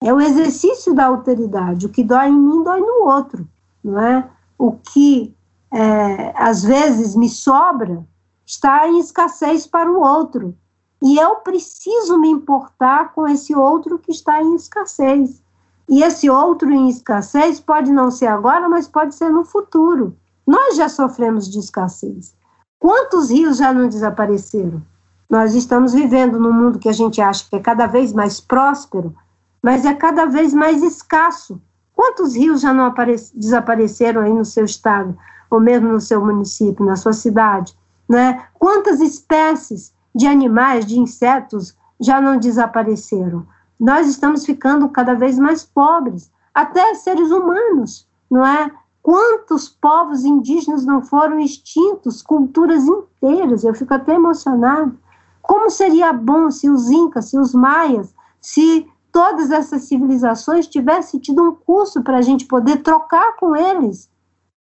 [0.02, 1.86] É o exercício da alteridade.
[1.86, 3.48] O que dói em mim, dói no outro,
[3.84, 4.28] não é?
[4.58, 5.36] O que
[5.72, 8.04] é, às vezes me sobra
[8.44, 10.58] está em escassez para o outro.
[11.00, 15.44] E eu preciso me importar com esse outro que está em escassez.
[15.88, 20.18] E esse outro em escassez pode não ser agora, mas pode ser no futuro.
[20.46, 22.36] Nós já sofremos de escassez.
[22.80, 24.82] Quantos rios já não desapareceram?
[25.30, 29.16] Nós estamos vivendo num mundo que a gente acha que é cada vez mais próspero,
[29.62, 31.62] mas é cada vez mais escasso.
[31.94, 32.94] Quantos rios já não
[33.34, 35.18] desapareceram aí no seu estado,
[35.50, 37.74] ou mesmo no seu município, na sua cidade?
[38.10, 38.44] Né?
[38.54, 43.48] Quantas espécies de animais, de insetos já não desapareceram?
[43.80, 48.70] Nós estamos ficando cada vez mais pobres, até seres humanos, não é?
[49.04, 53.66] Quantos povos indígenas não foram extintos, culturas inteiras?
[53.66, 54.98] Eu fico até emocionado.
[55.42, 61.44] Como seria bom se os incas, se os maias, se todas essas civilizações tivessem tido
[61.44, 64.10] um curso para a gente poder trocar com eles?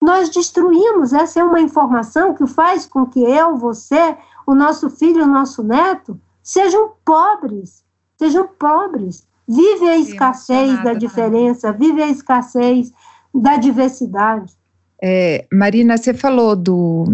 [0.02, 1.14] Nós destruímos.
[1.14, 4.18] Essa é uma informação que faz com que eu, você,
[4.48, 7.86] o nosso filho, o nosso neto sejam pobres.
[8.18, 9.28] Sejam pobres.
[9.48, 12.92] Vive a escassez da diferença, vive a escassez
[13.34, 14.54] da diversidade.
[15.02, 17.06] É, Marina, você falou do,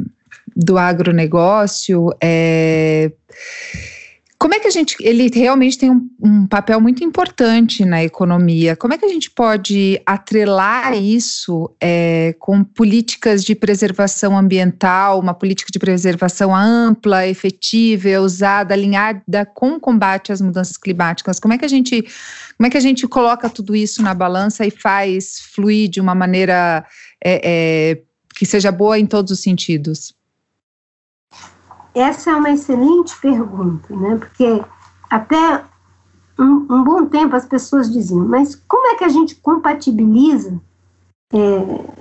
[0.55, 2.09] do agronegócio.
[2.21, 3.11] É,
[4.39, 4.95] como é que a gente.
[5.01, 8.75] Ele realmente tem um, um, papel muito importante na economia.
[8.75, 15.33] Como é que a gente pode atrelar isso é, com políticas de preservação ambiental, uma
[15.33, 21.39] política de preservação ampla, efetiva, usada, alinhada com o combate às mudanças climáticas?
[21.39, 22.03] Como é que a gente.
[22.57, 26.13] Como é que a gente coloca tudo isso na balança e faz fluir de uma
[26.13, 26.85] maneira
[27.23, 28.01] é, é
[28.35, 30.16] que seja boa em todos os sentidos?
[31.97, 34.17] Essa é uma excelente pergunta, né?
[34.17, 34.63] Porque
[35.09, 35.63] até
[36.37, 40.61] um, um bom tempo as pessoas diziam, mas como é que a gente compatibiliza
[41.33, 41.37] é,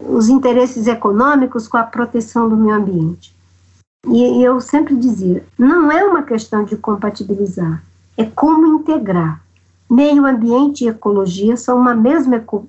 [0.06, 3.34] os interesses econômicos com a proteção do meio ambiente?
[4.06, 7.82] E eu sempre dizia, não é uma questão de compatibilizar,
[8.18, 9.42] é como integrar.
[9.88, 12.68] Meio ambiente e ecologia são uma mesma eco,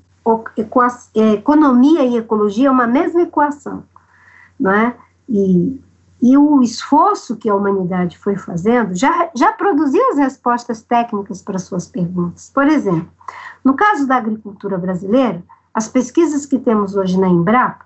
[1.13, 3.83] é, economia e ecologia é uma mesma equação,
[4.57, 4.95] não é?
[5.27, 5.81] E
[6.21, 11.59] e o esforço que a humanidade foi fazendo já, já produziu as respostas técnicas para
[11.59, 12.51] suas perguntas.
[12.53, 13.09] Por exemplo,
[13.63, 15.43] no caso da agricultura brasileira,
[15.73, 17.85] as pesquisas que temos hoje na Embrapa,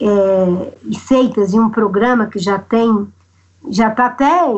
[0.00, 3.06] é, e feitas em um programa que já tem,
[3.68, 4.50] já está até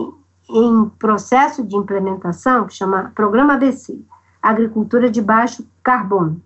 [0.48, 3.98] em processo de implementação, que chama Programa ABC,
[4.40, 6.40] Agricultura de Baixo Carbono,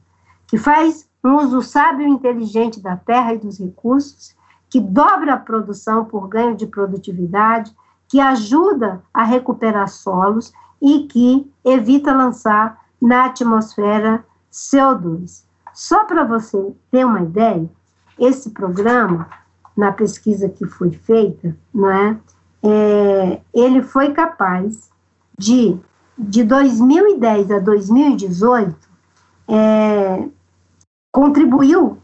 [0.46, 4.35] que faz um uso sábio e inteligente da terra e dos recursos
[4.68, 7.74] que dobra a produção por ganho de produtividade,
[8.08, 15.44] que ajuda a recuperar solos e que evita lançar na atmosfera CO2.
[15.72, 17.68] Só para você ter uma ideia,
[18.18, 19.28] esse programa,
[19.76, 22.18] na pesquisa que foi feita, não é,
[22.62, 24.90] é, ele foi capaz
[25.38, 25.78] de,
[26.16, 28.74] de 2010 a 2018,
[29.48, 30.28] é,
[31.12, 31.98] contribuiu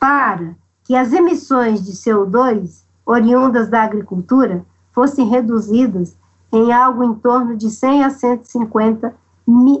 [0.00, 0.56] para
[0.88, 6.16] que as emissões de CO2 oriundas da agricultura fossem reduzidas
[6.50, 9.14] em algo em torno de 100 a 150,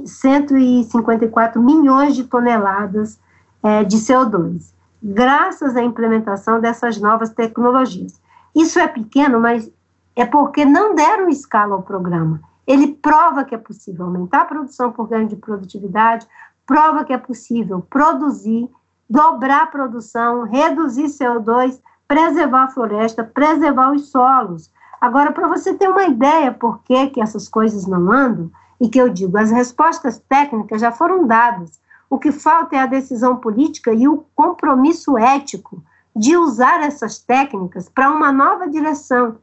[0.04, 3.18] 154 milhões de toneladas
[3.62, 4.70] é, de CO2,
[5.02, 8.20] graças à implementação dessas novas tecnologias.
[8.54, 9.70] Isso é pequeno, mas
[10.14, 12.38] é porque não deram escala ao programa.
[12.66, 16.26] Ele prova que é possível aumentar a produção por ganho de produtividade,
[16.66, 18.68] prova que é possível produzir,
[19.08, 24.70] dobrar a produção, reduzir CO2, preservar a floresta, preservar os solos.
[25.00, 28.50] Agora, para você ter uma ideia por que, que essas coisas não andam,
[28.80, 31.80] e que eu digo, as respostas técnicas já foram dadas.
[32.08, 35.82] O que falta é a decisão política e o compromisso ético
[36.14, 39.36] de usar essas técnicas para uma nova direção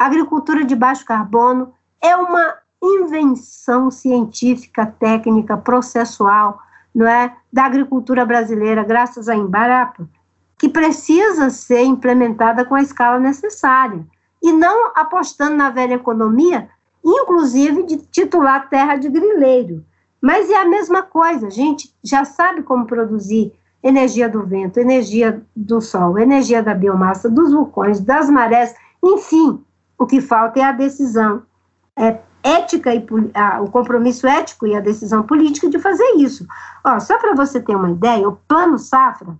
[0.00, 6.58] a agricultura de baixo carbono é uma invenção científica, técnica, processual,
[6.94, 10.08] não é, da agricultura brasileira, graças à Embarapa,
[10.58, 14.04] que precisa ser implementada com a escala necessária
[14.42, 16.68] e não apostando na velha economia,
[17.04, 19.84] inclusive de titular terra de grileiro.
[20.20, 25.42] Mas é a mesma coisa, a gente já sabe como produzir energia do vento, energia
[25.56, 29.64] do sol, energia da biomassa, dos vulcões, das marés, enfim,
[29.98, 31.42] o que falta é a decisão
[31.96, 36.46] é, ética e a, o compromisso ético e a decisão política de fazer isso.
[36.84, 39.36] Ó, só para você ter uma ideia, o Plano Safra,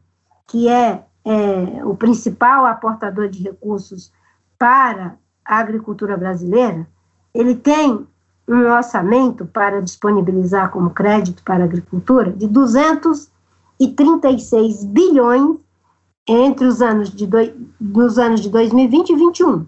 [0.46, 4.12] que é, é o principal aportador de recursos
[4.58, 6.86] para a agricultura brasileira,
[7.34, 8.06] ele tem
[8.46, 15.56] um orçamento para disponibilizar como crédito para a agricultura de 236 bilhões
[16.26, 17.38] entre os anos de, do,
[17.80, 19.66] nos anos de 2020 e 2021.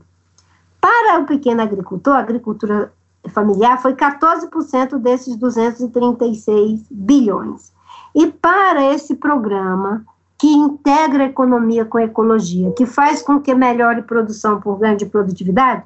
[0.80, 2.93] Para o pequeno agricultor, a agricultura
[3.29, 7.73] familiar foi 14% desses 236 bilhões.
[8.14, 10.05] E para esse programa,
[10.39, 15.85] que integra economia com ecologia, que faz com que melhore produção por ganho de produtividade,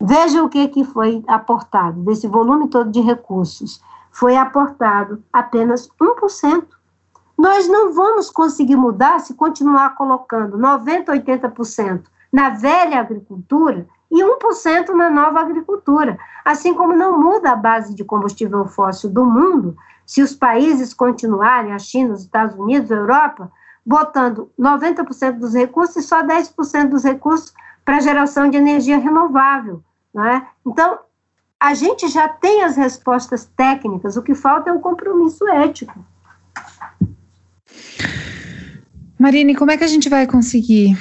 [0.00, 3.82] veja o que, que foi aportado desse volume todo de recursos.
[4.10, 6.64] Foi aportado apenas 1%.
[7.36, 14.90] Nós não vamos conseguir mudar se continuar colocando 90%, 80% na velha agricultura e 1%
[14.90, 16.18] na nova agricultura.
[16.44, 21.72] Assim como não muda a base de combustível fóssil do mundo, se os países continuarem,
[21.72, 23.50] a China, os Estados Unidos, a Europa,
[23.84, 27.54] botando 90% dos recursos e só 10% dos recursos
[27.86, 29.82] para geração de energia renovável.
[30.12, 30.46] Não é?
[30.66, 30.98] Então,
[31.58, 36.04] a gente já tem as respostas técnicas, o que falta é um compromisso ético.
[39.18, 40.98] Marine, como é que a gente vai conseguir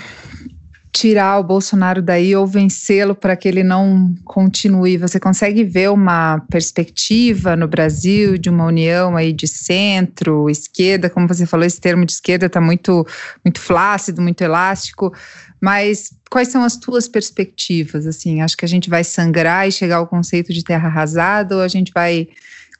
[0.91, 4.97] tirar o Bolsonaro daí ou vencê-lo para que ele não continue?
[4.97, 11.27] Você consegue ver uma perspectiva no Brasil de uma união aí de centro, esquerda, como
[11.27, 13.05] você falou, esse termo de esquerda está muito,
[13.43, 15.13] muito flácido, muito elástico,
[15.61, 18.05] mas quais são as tuas perspectivas?
[18.05, 21.61] Assim, acho que a gente vai sangrar e chegar ao conceito de terra arrasada ou
[21.61, 22.27] a gente vai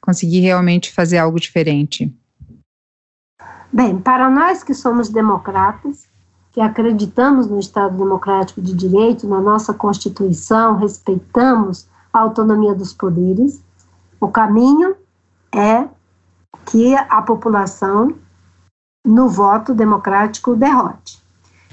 [0.00, 2.12] conseguir realmente fazer algo diferente?
[3.72, 6.11] Bem, para nós que somos democratas,
[6.52, 13.62] que acreditamos no Estado Democrático de Direito, na nossa Constituição, respeitamos a autonomia dos poderes,
[14.20, 14.94] o caminho
[15.54, 15.86] é
[16.66, 18.14] que a população,
[19.04, 21.20] no voto democrático, derrote.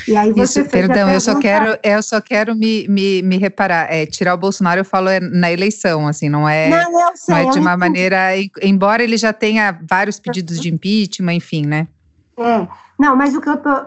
[0.08, 3.92] E aí você Isso, perdão, eu só quero, eu só quero me, me, me reparar.
[3.92, 7.50] É, tirar o Bolsonaro, eu falo é na eleição, assim, não é, não, sei, não
[7.50, 8.30] é de uma maneira.
[8.62, 11.86] Embora ele já tenha vários pedidos de impeachment, enfim, né?
[12.38, 12.66] É,
[12.98, 13.86] não, mas o que eu tô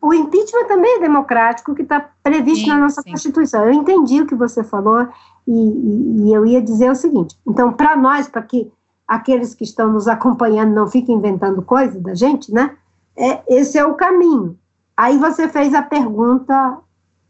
[0.00, 3.10] o impeachment também é democrático, que está previsto sim, na nossa sim.
[3.10, 3.64] Constituição.
[3.64, 5.08] Eu entendi o que você falou
[5.46, 8.70] e, e eu ia dizer o seguinte: então, para nós, para que
[9.06, 12.76] aqueles que estão nos acompanhando não fiquem inventando coisas da gente, né?
[13.16, 14.58] É, esse é o caminho.
[14.96, 16.78] Aí você fez a pergunta,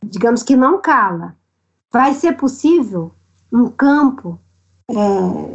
[0.04, 1.36] digamos que não cala.
[1.92, 3.12] Vai ser possível
[3.52, 4.38] um campo,
[4.88, 4.94] é,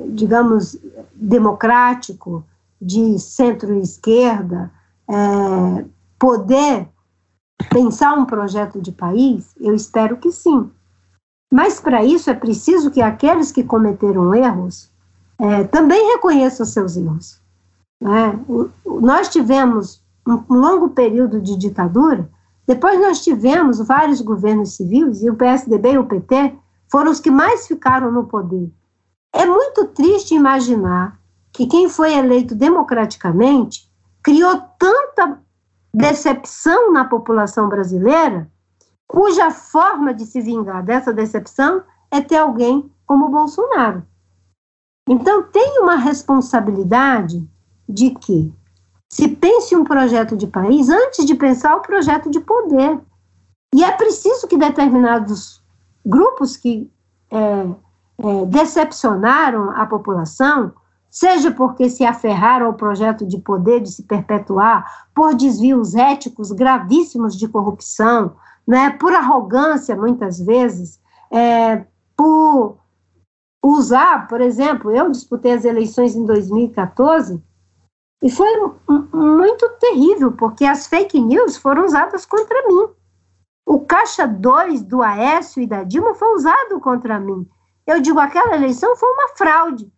[0.10, 0.78] digamos,
[1.14, 2.44] democrático,
[2.82, 4.72] de centro-esquerda,
[5.08, 5.86] é,
[6.18, 6.88] poder
[7.70, 9.54] pensar um projeto de país?
[9.60, 10.70] Eu espero que sim.
[11.52, 14.90] Mas para isso é preciso que aqueles que cometeram erros
[15.38, 17.42] é, também reconheçam seus erros.
[18.02, 18.40] Né?
[18.86, 22.30] Nós tivemos um, longo período de ditadura,
[22.66, 26.56] depois nós tivemos vários governos civis, e o PSDB e o PT
[26.90, 28.72] foram os que mais ficaram no poder.
[29.34, 31.20] É muito triste imaginar
[31.52, 33.90] que quem foi eleito democraticamente
[34.24, 35.42] criou tanta
[35.94, 38.50] decepção na população brasileira
[39.08, 44.06] cuja forma de se vingar dessa decepção é ter alguém como Bolsonaro.
[45.08, 47.46] Então, tem uma responsabilidade
[47.90, 48.54] de que
[49.12, 53.02] se pense um projeto de país antes de pensar o projeto de poder.
[53.76, 55.62] E é preciso que determinados
[56.06, 56.90] grupos que
[57.30, 60.74] é, é, decepcionaram a população,
[61.12, 67.38] seja porque se aferraram ao projeto de poder de se perpetuar, por desvios éticos gravíssimos
[67.38, 71.86] de corrupção, né, por arrogância, muitas vezes, é,
[72.16, 72.78] por
[73.62, 77.44] usar, por exemplo, eu disputei as eleições em 2014
[78.24, 78.48] e foi
[79.14, 82.88] muito terrível, porque as fake news foram usadas contra mim.
[83.66, 87.48] O caixa 2 do Aécio e da Dilma foi usado contra mim.
[87.86, 89.92] Eu digo, aquela eleição foi uma fraude.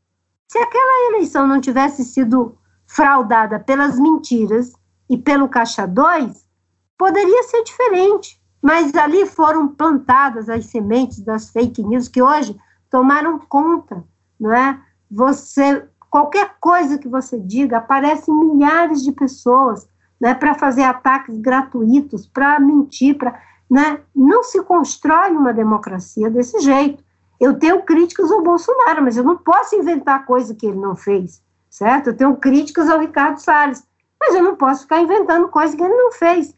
[0.54, 2.56] Se aquela eleição não tivesse sido
[2.86, 4.72] fraudada pelas mentiras
[5.10, 6.48] e pelo caixa 2,
[6.96, 8.40] poderia ser diferente.
[8.62, 12.56] Mas ali foram plantadas as sementes das fake news que hoje
[12.88, 14.04] tomaram conta,
[14.40, 14.80] não é?
[15.10, 19.90] Você qualquer coisa que você diga, aparecem milhares de pessoas,
[20.22, 24.02] né, para fazer ataques gratuitos, para mentir, para, né?
[24.16, 27.04] Não se constrói uma democracia desse jeito.
[27.44, 31.44] Eu tenho críticas ao Bolsonaro, mas eu não posso inventar coisa que ele não fez,
[31.70, 32.08] certo?
[32.08, 33.86] Eu tenho críticas ao Ricardo Salles,
[34.18, 36.56] mas eu não posso ficar inventando coisa que ele não fez.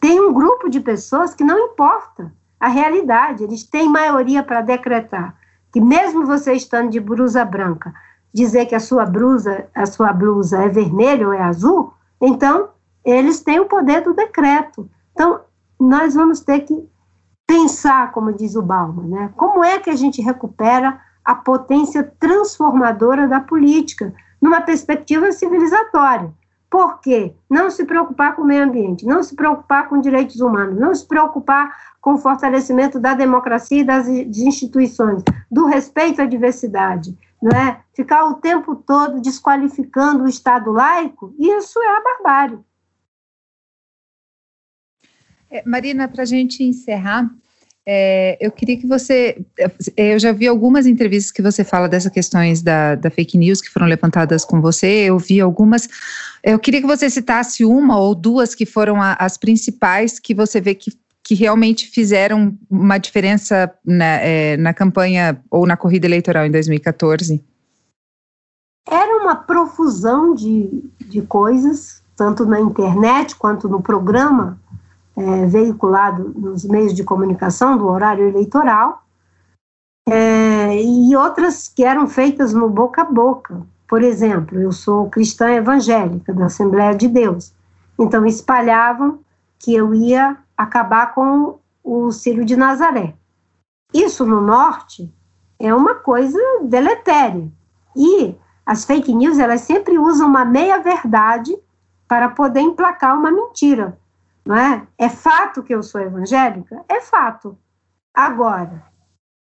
[0.00, 5.36] Tem um grupo de pessoas que não importa a realidade, eles têm maioria para decretar
[5.72, 7.94] que mesmo você estando de blusa branca,
[8.34, 12.70] dizer que a sua blusa, a sua blusa é vermelha ou é azul, então
[13.04, 14.90] eles têm o poder do decreto.
[15.12, 15.42] Então,
[15.78, 16.90] nós vamos ter que
[17.46, 19.32] pensar, como diz o Bauman, né?
[19.36, 26.32] Como é que a gente recupera a potência transformadora da política numa perspectiva civilizatória?
[26.68, 27.32] Por quê?
[27.48, 31.06] Não se preocupar com o meio ambiente, não se preocupar com direitos humanos, não se
[31.06, 31.70] preocupar
[32.00, 37.80] com o fortalecimento da democracia e das instituições, do respeito à diversidade, não é?
[37.94, 42.58] Ficar o tempo todo desqualificando o Estado laico, isso é a barbárie.
[45.56, 47.30] É, Marina, para a gente encerrar,
[47.88, 49.42] é, eu queria que você.
[49.96, 53.62] É, eu já vi algumas entrevistas que você fala dessas questões da, da, fake news
[53.62, 55.04] que foram levantadas com você.
[55.04, 55.88] Eu vi algumas.
[56.42, 60.60] Eu queria que você citasse uma ou duas que foram a, as principais que você
[60.60, 60.92] vê que,
[61.22, 67.42] que realmente fizeram uma diferença na, é, na campanha ou na corrida eleitoral em 2014.
[68.88, 74.60] Era uma profusão de, de coisas, tanto na internet quanto no programa
[75.16, 79.02] é, veiculado nos meios de comunicação do horário eleitoral,
[80.08, 83.66] é, e outras que eram feitas no boca a boca.
[83.88, 87.52] Por exemplo, eu sou cristã evangélica da Assembleia de Deus,
[87.98, 89.20] então espalhavam
[89.58, 93.14] que eu ia acabar com o Círio de Nazaré.
[93.94, 95.12] Isso no norte
[95.58, 97.48] é uma coisa deletéria.
[97.96, 98.34] E
[98.64, 101.56] as fake news, elas sempre usam uma meia-verdade
[102.06, 103.98] para poder emplacar uma mentira
[104.46, 104.86] não é?
[104.96, 106.84] É fato que eu sou evangélica?
[106.88, 107.58] É fato.
[108.14, 108.84] Agora,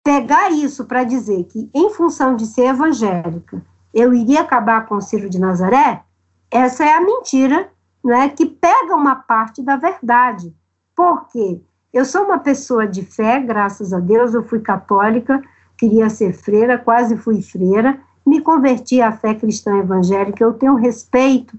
[0.04, 3.64] pegar isso para dizer que, em função de ser evangélica,
[3.94, 6.02] eu iria acabar com o Ciro de Nazaré,
[6.50, 7.70] essa é a mentira
[8.02, 10.54] não é, que pega uma parte da verdade.
[10.96, 11.60] Por quê?
[11.92, 15.42] Eu sou uma pessoa de fé, graças a Deus, eu fui católica,
[15.76, 21.58] queria ser freira, quase fui freira, me converti à fé cristã evangélica, eu tenho respeito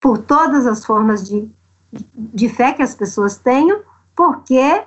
[0.00, 1.48] por todas as formas de
[1.92, 3.80] de fé que as pessoas tenham,
[4.14, 4.82] porque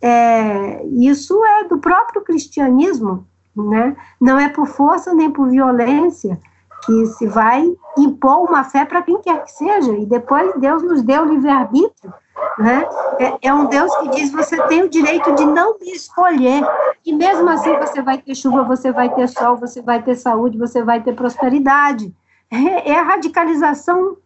[0.00, 3.96] é, isso é do próprio cristianismo, né?
[4.20, 6.38] Não é por força nem por violência
[6.84, 7.64] que se vai
[7.98, 12.14] impor uma fé para quem quer que seja, e depois Deus nos deu livre-arbítrio,
[12.58, 12.88] né?
[13.18, 16.62] É, é, um Deus que diz: você tem o direito de não me escolher,
[17.04, 20.56] e mesmo assim você vai ter chuva, você vai ter sol, você vai ter saúde,
[20.56, 22.14] você vai ter prosperidade.
[22.50, 24.16] É, é a radicalização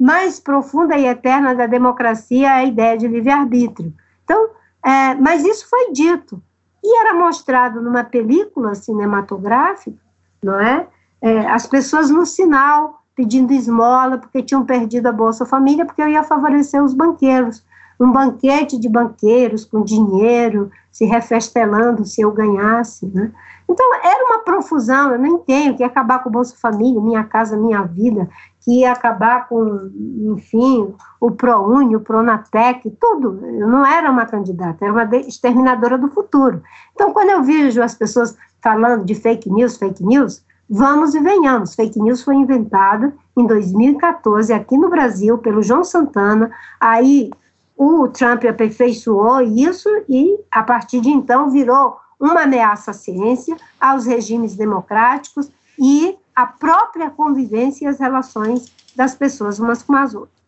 [0.00, 3.92] mais profunda e eterna da democracia é a ideia de livre-arbítrio.
[4.24, 4.48] Então,
[4.82, 6.42] é, mas isso foi dito.
[6.82, 9.98] E era mostrado numa película cinematográfica,
[10.42, 10.86] não é?
[11.20, 11.46] é?
[11.50, 16.24] As pessoas no sinal pedindo esmola porque tinham perdido a Bolsa Família, porque eu ia
[16.24, 17.62] favorecer os banqueiros.
[18.00, 23.30] Um banquete de banqueiros com dinheiro, se refestelando se eu ganhasse, né?
[23.68, 27.56] Então, era uma profusão, eu nem tenho que acabar com o Bolsa Família, Minha Casa
[27.56, 28.28] Minha Vida,
[28.60, 29.90] que ia acabar com,
[30.34, 33.40] enfim, o ProUni, o Pronatec, tudo.
[33.46, 36.62] Eu não era uma candidata, era uma exterminadora do futuro.
[36.94, 41.74] Então, quando eu vejo as pessoas falando de fake news, fake news, vamos e venhamos.
[41.74, 46.50] Fake news foi inventada em 2014 aqui no Brasil pelo João Santana.
[46.78, 47.30] Aí
[47.76, 54.04] o Trump aperfeiçoou isso e, a partir de então, virou uma ameaça à ciência, aos
[54.04, 60.40] regimes democráticos e à própria convivência e as relações das pessoas umas com as outras.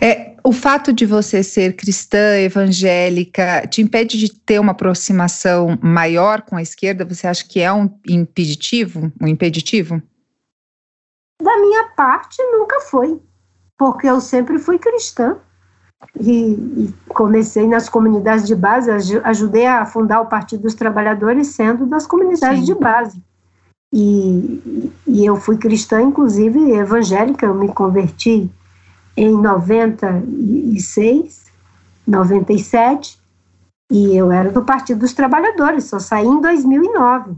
[0.00, 6.42] É, o fato de você ser cristã, evangélica, te impede de ter uma aproximação maior
[6.42, 7.04] com a esquerda?
[7.04, 9.12] Você acha que é um impeditivo?
[9.20, 10.02] Um impeditivo?
[11.42, 13.20] Da minha parte, nunca foi,
[13.76, 15.38] porque eu sempre fui cristã.
[16.18, 18.90] E, e, comecei nas comunidades de base,
[19.22, 22.64] ajudei a fundar o Partido dos Trabalhadores sendo das comunidades Sim.
[22.64, 23.22] de base.
[23.92, 28.50] E, e eu fui cristã, inclusive evangélica, eu me converti
[29.16, 31.50] em 96,
[32.06, 33.18] 97,
[33.90, 37.34] e eu era do Partido dos Trabalhadores, só saí em 2009.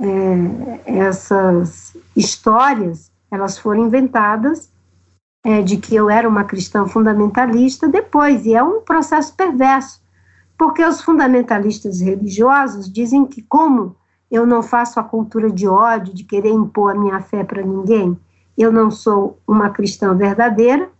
[0.00, 4.68] É, essas histórias, elas foram inventadas
[5.44, 10.02] é, de que eu era uma cristã fundamentalista depois, e é um processo perverso,
[10.58, 13.94] porque os fundamentalistas religiosos dizem que, como
[14.34, 18.18] eu não faço a cultura de ódio, de querer impor a minha fé para ninguém,
[18.58, 20.90] eu não sou uma cristã verdadeira,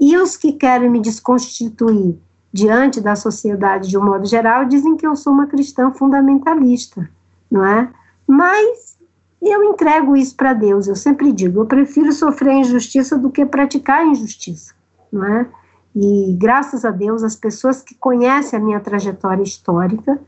[0.00, 2.18] e os que querem me desconstituir
[2.50, 7.10] diante da sociedade de um modo geral dizem que eu sou uma cristã fundamentalista,
[7.50, 7.90] não é?
[8.26, 8.96] Mas
[9.42, 10.88] eu entrego isso para Deus.
[10.88, 14.74] Eu sempre digo, eu prefiro sofrer injustiça do que praticar injustiça,
[15.12, 15.46] não é?
[15.94, 20.18] E graças a Deus, as pessoas que conhecem a minha trajetória histórica,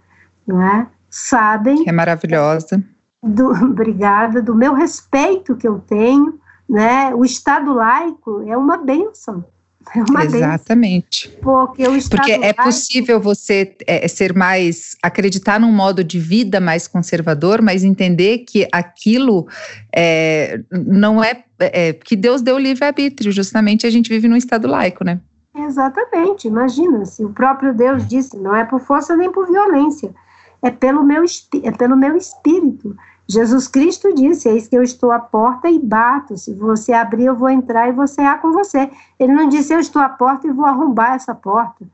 [0.46, 1.84] não é, sabem.
[1.86, 2.82] É maravilhosa.
[3.22, 6.38] Do, obrigada, do meu respeito que eu tenho,
[6.68, 7.14] né?
[7.14, 9.44] O Estado laico é uma benção.
[9.94, 11.28] É uma Exatamente.
[11.28, 16.04] Benção, porque o Estado Porque é laico, possível você é, ser mais, acreditar num modo
[16.04, 19.48] de vida mais conservador, mas entender que aquilo
[19.94, 25.02] é, não é, é, que Deus deu livre-arbítrio, justamente a gente vive num Estado laico,
[25.02, 25.18] né?
[25.56, 30.14] Exatamente, imagina, se o próprio Deus disse, não é por força nem por violência,
[30.62, 31.24] é pelo meu,
[31.62, 32.96] é pelo meu espírito.
[33.26, 36.36] Jesus Cristo disse: Eis que eu estou à porta e bato.
[36.36, 38.90] Se você abrir, eu vou entrar e vou cear com você.
[39.18, 41.84] Ele não disse: Eu estou à porta e vou arrombar essa porta.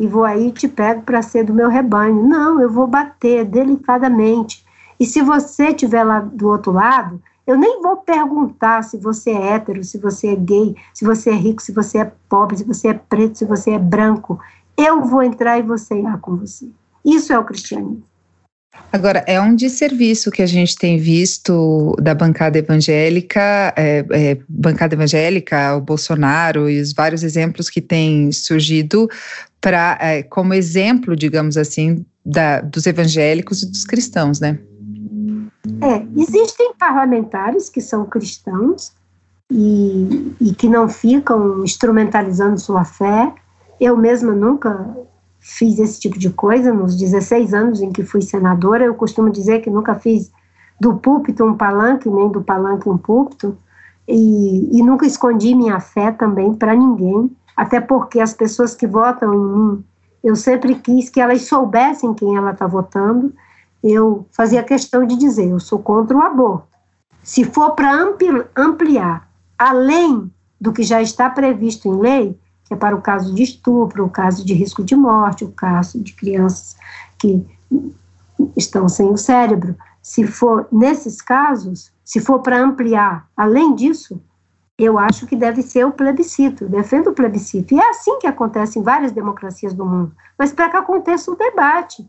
[0.00, 2.26] E vou aí te pego para ser do meu rebanho.
[2.26, 4.64] Não, eu vou bater delicadamente.
[4.98, 9.52] E se você estiver lá do outro lado, eu nem vou perguntar se você é
[9.52, 12.88] hétero, se você é gay, se você é rico, se você é pobre, se você
[12.88, 14.40] é preto, se você é branco.
[14.76, 16.68] Eu vou entrar e vou cear com você.
[17.04, 18.02] Isso é o cristianismo.
[18.92, 24.94] Agora, é um desserviço que a gente tem visto da bancada evangélica, é, é, bancada
[24.94, 29.08] evangélica, o Bolsonaro e os vários exemplos que têm surgido
[29.60, 34.58] para é, como exemplo, digamos assim, da, dos evangélicos e dos cristãos, né?
[35.82, 38.92] É, existem parlamentares que são cristãos
[39.50, 43.32] e, e que não ficam instrumentalizando sua fé.
[43.80, 44.96] Eu mesma nunca
[45.46, 48.84] fiz esse tipo de coisa nos 16 anos em que fui senadora.
[48.84, 50.32] Eu costumo dizer que nunca fiz
[50.80, 53.56] do púlpito um palanque, nem do palanque um púlpito,
[54.08, 59.32] e, e nunca escondi minha fé também para ninguém, até porque as pessoas que votam
[59.32, 59.84] em mim,
[60.22, 63.32] eu sempre quis que elas soubessem quem ela está votando.
[63.82, 66.66] Eu fazia questão de dizer: eu sou contra o aborto.
[67.22, 67.92] Se for para
[68.56, 73.42] ampliar além do que já está previsto em lei, que é para o caso de
[73.42, 76.76] estupro, o caso de risco de morte, o caso de crianças
[77.18, 77.46] que
[78.56, 79.76] estão sem o cérebro.
[80.02, 84.20] Se for nesses casos, se for para ampliar, além disso,
[84.78, 87.74] eu acho que deve ser o plebiscito, defendo o plebiscito.
[87.74, 90.14] E é assim que acontece em várias democracias do mundo.
[90.38, 92.08] Mas para que aconteça o debate,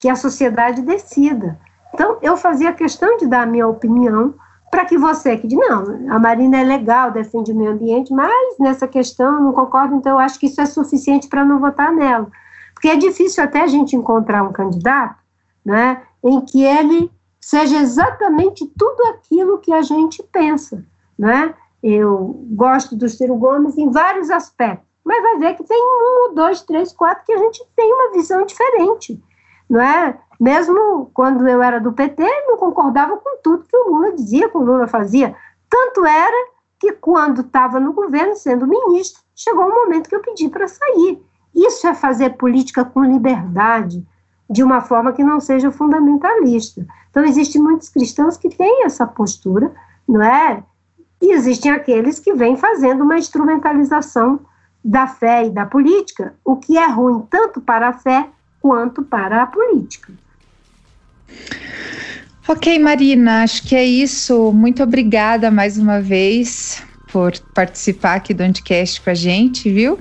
[0.00, 1.58] que a sociedade decida.
[1.92, 4.34] Então, eu fazia questão de dar a minha opinião
[4.70, 8.58] para que você que diz, não, a Marina é legal, defende o meio ambiente, mas
[8.58, 11.92] nessa questão eu não concordo, então eu acho que isso é suficiente para não votar
[11.92, 12.30] nela.
[12.74, 15.16] Porque é difícil até a gente encontrar um candidato
[15.64, 20.84] né, em que ele seja exatamente tudo aquilo que a gente pensa.
[21.18, 21.54] Né?
[21.82, 26.62] Eu gosto do Ciro Gomes em vários aspectos, mas vai ver que tem um, dois,
[26.62, 29.20] três, quatro que a gente tem uma visão diferente.
[29.68, 30.18] Não é?
[30.40, 34.56] Mesmo quando eu era do PT, não concordava com tudo que o Lula dizia, que
[34.56, 35.34] o Lula fazia.
[35.68, 40.48] Tanto era que quando estava no governo, sendo ministro, chegou um momento que eu pedi
[40.48, 41.20] para sair.
[41.54, 44.06] Isso é fazer política com liberdade,
[44.48, 46.86] de uma forma que não seja fundamentalista.
[47.10, 49.72] Então, existem muitos cristãos que têm essa postura,
[50.08, 50.62] não é?
[51.20, 54.40] E existem aqueles que vêm fazendo uma instrumentalização
[54.84, 59.42] da fé e da política, o que é ruim tanto para a fé quanto para
[59.42, 60.12] a política.
[62.46, 64.52] Ok, Marina, acho que é isso.
[64.52, 66.82] Muito obrigada mais uma vez
[67.12, 69.98] por participar aqui do Anticast com a gente, viu?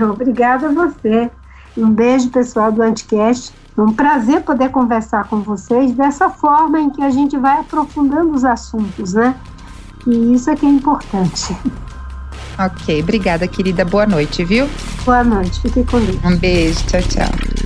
[0.00, 1.30] Obrigada a você.
[1.76, 3.52] Um beijo, pessoal do Anticast.
[3.76, 8.34] É um prazer poder conversar com vocês dessa forma em que a gente vai aprofundando
[8.34, 9.34] os assuntos, né?
[10.06, 11.56] E isso é que é importante.
[12.58, 13.84] Ok, obrigada, querida.
[13.84, 14.68] Boa noite, viu?
[15.04, 16.18] Boa noite, fique com Deus.
[16.22, 17.61] Um beijo, tchau, tchau.